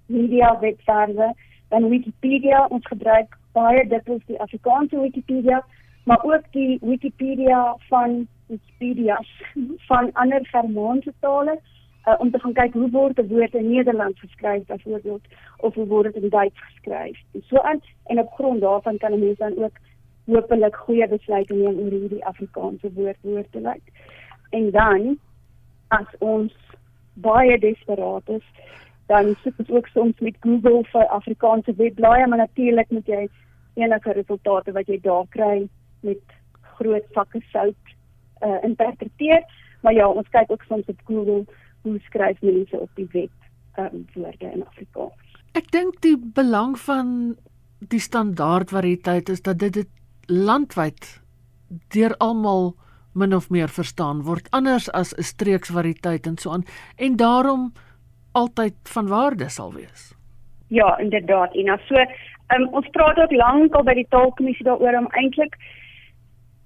media 0.06 0.58
webwerwe, 0.58 1.34
dan 1.68 1.88
Wikipedia 1.88 2.66
ons 2.66 2.86
gebruik 2.86 3.38
baie 3.52 3.86
dikwels 3.88 4.24
die 4.26 4.40
Afrikaanse 4.40 5.00
Wikipedia 5.00 5.64
maar 6.06 6.22
ook 6.22 6.42
die 6.50 6.78
Wikipedia 6.80 7.76
van 7.88 8.26
Wikipedia 8.46 9.18
van 9.88 10.12
ander 10.12 10.46
Germaanse 10.46 11.12
tale. 11.20 11.58
uh, 12.06 12.14
om 12.18 12.30
te 12.30 12.38
gaan 12.38 12.52
kyk 12.52 12.72
hoe 12.72 12.90
word 12.90 13.18
'n 13.18 13.28
woord 13.28 13.54
in 13.54 13.70
Nederlands 13.70 14.20
geskryf 14.20 14.64
byvoorbeeld 14.66 15.24
of 15.56 15.74
hoe 15.74 15.86
word 15.86 16.14
dit 16.14 16.22
in 16.22 16.28
Duits 16.28 16.60
geskryf. 16.60 17.18
So 17.48 17.58
aan 17.58 17.80
en 18.04 18.18
op 18.18 18.32
grond 18.32 18.60
daarvan 18.60 18.98
kan 18.98 19.12
'n 19.12 19.18
mens 19.18 19.38
dan 19.38 19.58
ook 19.58 19.76
hopelik 20.24 20.76
goeie 20.76 21.08
besluite 21.08 21.54
neem 21.54 21.78
oor 21.78 21.90
hoe 21.90 22.08
die 22.08 22.24
Afrikaanse 22.24 22.92
woord 22.92 23.16
woord 23.20 23.52
te 23.52 23.60
lyk. 23.60 23.82
En 24.50 24.70
dan 24.70 25.18
as 25.88 26.18
ons 26.18 26.54
baie 27.14 27.58
desperaat 27.58 28.28
is, 28.28 28.46
dan 29.06 29.34
soek 29.42 29.54
ons 29.58 29.70
ook 29.70 29.86
soms 29.86 30.18
met 30.18 30.36
Google 30.40 30.84
vir 30.84 31.06
Afrikaanse 31.06 31.74
webblaaie, 31.74 32.26
maar 32.26 32.38
natuurlik 32.38 32.90
moet 32.90 33.06
jy 33.06 33.28
enige 33.74 34.12
resultate 34.12 34.72
wat 34.72 34.86
jy 34.86 35.00
daar 35.00 35.26
kry 35.28 35.68
met 36.00 36.22
groot 36.76 37.06
vakke 37.12 37.40
sout 37.52 37.94
uh, 38.42 38.58
interpreteer. 38.62 39.44
Maar 39.80 39.92
ja, 39.92 40.08
ons 40.08 40.28
kyk 40.30 40.50
ook 40.50 40.62
soms 40.68 40.86
op 40.86 41.00
Google 41.04 41.44
hoe 41.82 41.98
skryf 41.98 42.40
mense 42.40 42.78
op 42.78 42.90
die 42.94 43.08
web 43.12 43.30
um, 43.78 44.06
woorde 44.14 44.50
in 44.52 44.64
Afrikaans. 44.66 45.36
Ek 45.56 45.70
dink 45.72 46.00
die 46.04 46.16
belang 46.18 46.74
van 46.78 47.36
die 47.78 48.00
standaard 48.00 48.72
variëteit 48.74 49.28
is 49.28 49.42
dat 49.42 49.58
dit 49.58 49.72
dit 49.72 49.92
landwyd 50.26 51.20
deur 51.94 52.14
almal 52.18 52.74
min 53.16 53.34
of 53.34 53.48
meer 53.50 53.70
verstaan 53.72 54.22
word 54.26 54.48
anders 54.50 54.90
as 54.92 55.14
'n 55.14 55.22
streeksvariëteit 55.22 56.26
en 56.26 56.36
so 56.38 56.50
aan 56.50 56.64
en 56.96 57.16
daarom 57.16 57.72
altyd 58.32 58.74
van 58.82 59.06
waarde 59.06 59.48
sal 59.48 59.72
wees. 59.72 60.14
Ja, 60.68 60.98
inderdaad. 60.98 61.54
En 61.54 61.80
so, 61.86 61.94
um, 62.54 62.68
ons 62.68 62.88
praat 62.90 63.16
ook 63.16 63.32
lank 63.32 63.74
al 63.74 63.82
by 63.82 63.94
die 63.94 64.06
taalkommissie 64.08 64.66
daaroor 64.66 64.98
om 64.98 65.06
eintlik 65.06 65.56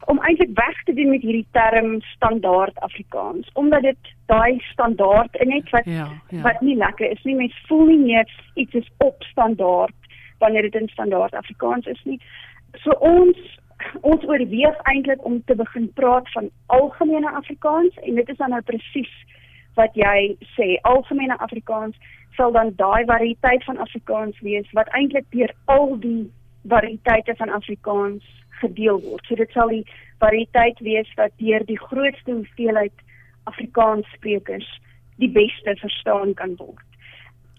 om 0.06 0.20
eintlik 0.20 0.50
weg 0.54 0.82
te 0.84 0.92
doen 0.92 1.10
met 1.10 1.22
hierdie 1.22 1.46
term 1.52 2.00
standaard 2.00 2.78
Afrikaans 2.80 3.50
omdat 3.52 3.82
dit 3.82 4.12
daai 4.26 4.60
standaard 4.72 5.36
in 5.36 5.48
net 5.48 5.70
wat 5.70 5.84
ja, 5.84 6.08
ja. 6.28 6.42
wat 6.42 6.60
nie 6.60 6.76
lekker 6.76 7.10
is 7.10 7.22
nie. 7.22 7.34
Mens 7.34 7.64
voel 7.68 7.86
nie 7.86 7.98
meer 7.98 8.28
iets 8.54 8.74
is 8.74 8.90
op 8.98 9.22
standaard 9.22 9.94
wanneer 10.38 10.62
dit 10.62 10.74
in 10.74 10.88
standaard 10.88 11.34
Afrikaans 11.34 11.86
is 11.86 12.00
nie. 12.04 12.20
So 12.84 12.96
ons 12.98 13.58
ons 14.00 14.24
oorweeg 14.28 14.80
eintlik 14.92 15.24
om 15.24 15.42
te 15.44 15.54
begin 15.54 15.92
praat 15.92 16.32
van 16.32 16.50
algemene 16.66 17.30
Afrikaans 17.30 17.96
en 18.04 18.14
dit 18.14 18.28
is 18.28 18.36
dan 18.36 18.50
nou 18.50 18.62
presies 18.62 19.12
wat 19.74 19.94
jy 19.94 20.36
sê. 20.56 20.76
Algemene 20.82 21.38
Afrikaans 21.38 21.96
sal 22.36 22.52
dan 22.52 22.72
daai 22.76 23.04
variëteit 23.04 23.64
van 23.64 23.78
Afrikaans 23.78 24.40
wees 24.40 24.68
wat 24.76 24.88
eintlik 24.96 25.26
deur 25.34 25.52
al 25.64 25.96
die 26.00 26.30
variëteite 26.68 27.34
van 27.36 27.48
Afrikaans 27.48 28.24
gedeel 28.60 29.00
word. 29.00 29.24
So 29.24 29.34
dit 29.34 29.50
sal 29.50 29.68
die 29.68 29.86
variëteit 30.18 30.78
wees 30.84 31.08
wat 31.16 31.32
deur 31.36 31.64
die 31.66 31.78
grootste 31.80 32.32
hoeveelheid 32.32 32.92
Afrikaanssprekers 33.44 34.68
die 35.20 35.30
beste 35.32 35.76
verstaan 35.80 36.34
kan 36.34 36.56
word. 36.56 36.86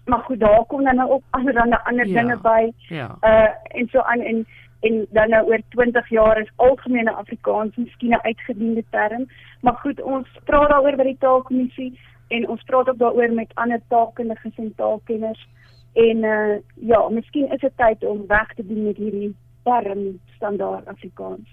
Maar 0.06 0.24
goed, 0.26 0.40
daar 0.40 0.64
kom 0.66 0.84
dan 0.84 0.96
nou 0.98 1.10
ook 1.10 1.24
ander 1.30 1.54
dan 1.54 1.82
ander 1.82 2.06
ja, 2.06 2.20
dinge 2.20 2.38
by. 2.42 2.70
Ja. 2.88 3.16
Uh 3.22 3.78
en 3.78 3.88
so 3.88 4.00
aan 4.00 4.20
en 4.20 4.46
en 4.82 5.06
dan 5.10 5.28
nou 5.30 5.46
oor 5.46 5.60
20 5.68 6.08
jaar 6.08 6.40
is 6.40 6.50
algemene 6.56 7.12
Afrikaans 7.12 7.76
miskien 7.76 8.10
'n 8.10 8.22
uitgediende 8.22 8.84
term, 8.90 9.26
maar 9.60 9.74
goed, 9.74 10.02
ons 10.02 10.28
praat 10.44 10.68
daaroor 10.68 10.96
by 10.96 11.02
die 11.02 11.18
taalkommissie 11.18 11.98
en 12.28 12.48
ons 12.48 12.62
praat 12.62 12.88
ook 12.88 12.98
daaroor 12.98 13.32
met 13.32 13.54
ander 13.54 13.80
taalkundiges 13.88 14.56
en 14.56 14.72
taalkenners 14.76 15.48
en 15.92 16.16
uh 16.16 16.58
ja, 16.74 17.08
miskien 17.08 17.50
is 17.52 17.60
dit 17.60 17.76
tyd 17.76 18.04
om 18.04 18.26
weg 18.26 18.54
te 18.54 18.66
doen 18.66 18.84
met 18.84 18.96
hierdie 18.96 19.34
term 19.62 20.20
standaard 20.36 20.86
Afrikaans 20.86 21.48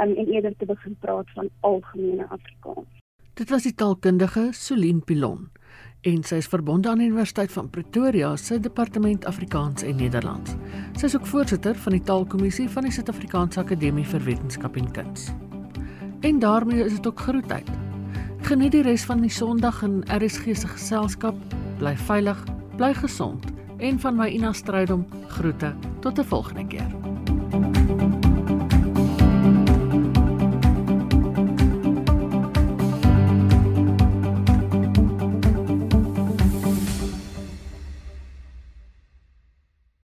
um, 0.00 0.14
en 0.14 0.26
eerder 0.26 0.54
te 0.56 0.66
begin 0.66 0.96
praat 1.00 1.30
van 1.34 1.48
algemene 1.60 2.26
Afrikaans. 2.28 2.88
Dit 3.34 3.50
was 3.50 3.62
die 3.62 3.74
taalkundige 3.74 4.48
Solien 4.52 5.04
Pilon 5.04 5.48
en 6.06 6.22
sy 6.22 6.38
is 6.38 6.46
verbonde 6.46 6.90
aan 6.90 7.00
die 7.02 7.08
Universiteit 7.08 7.52
van 7.52 7.70
Pretoria 7.70 8.36
se 8.36 8.60
departement 8.60 9.24
Afrikaans 9.26 9.82
en 9.82 9.96
Nederlands. 9.98 10.54
Sy 10.94 11.08
is 11.08 11.16
ook 11.16 11.26
voorsitter 11.26 11.74
van 11.74 11.96
die 11.96 12.04
taalkommissie 12.04 12.68
van 12.70 12.86
die 12.86 12.94
Suid-Afrikaanse 12.94 13.60
Akademie 13.64 14.06
vir 14.06 14.24
Wetenskap 14.24 14.78
en 14.78 14.90
Kuns. 14.94 15.32
En 16.20 16.38
daarmee 16.38 16.84
is 16.84 16.96
dit 16.96 17.06
ook 17.06 17.20
groetheid. 17.20 17.70
Geniet 18.46 18.72
die 18.72 18.86
res 18.86 19.04
van 19.04 19.20
die 19.26 19.32
Sondag 19.32 19.82
in 19.82 20.00
RSG 20.06 20.54
se 20.54 20.70
geselskap. 20.70 21.38
Bly 21.78 21.96
veilig, 22.06 22.44
bly 22.78 22.94
gesond 22.94 23.46
en 23.78 24.00
van 24.00 24.16
my 24.16 24.28
Ina 24.28 24.52
Strydom 24.52 25.06
groete 25.28 25.74
tot 26.00 26.18
'n 26.18 26.24
volgende 26.24 26.66
keer. 26.66 27.97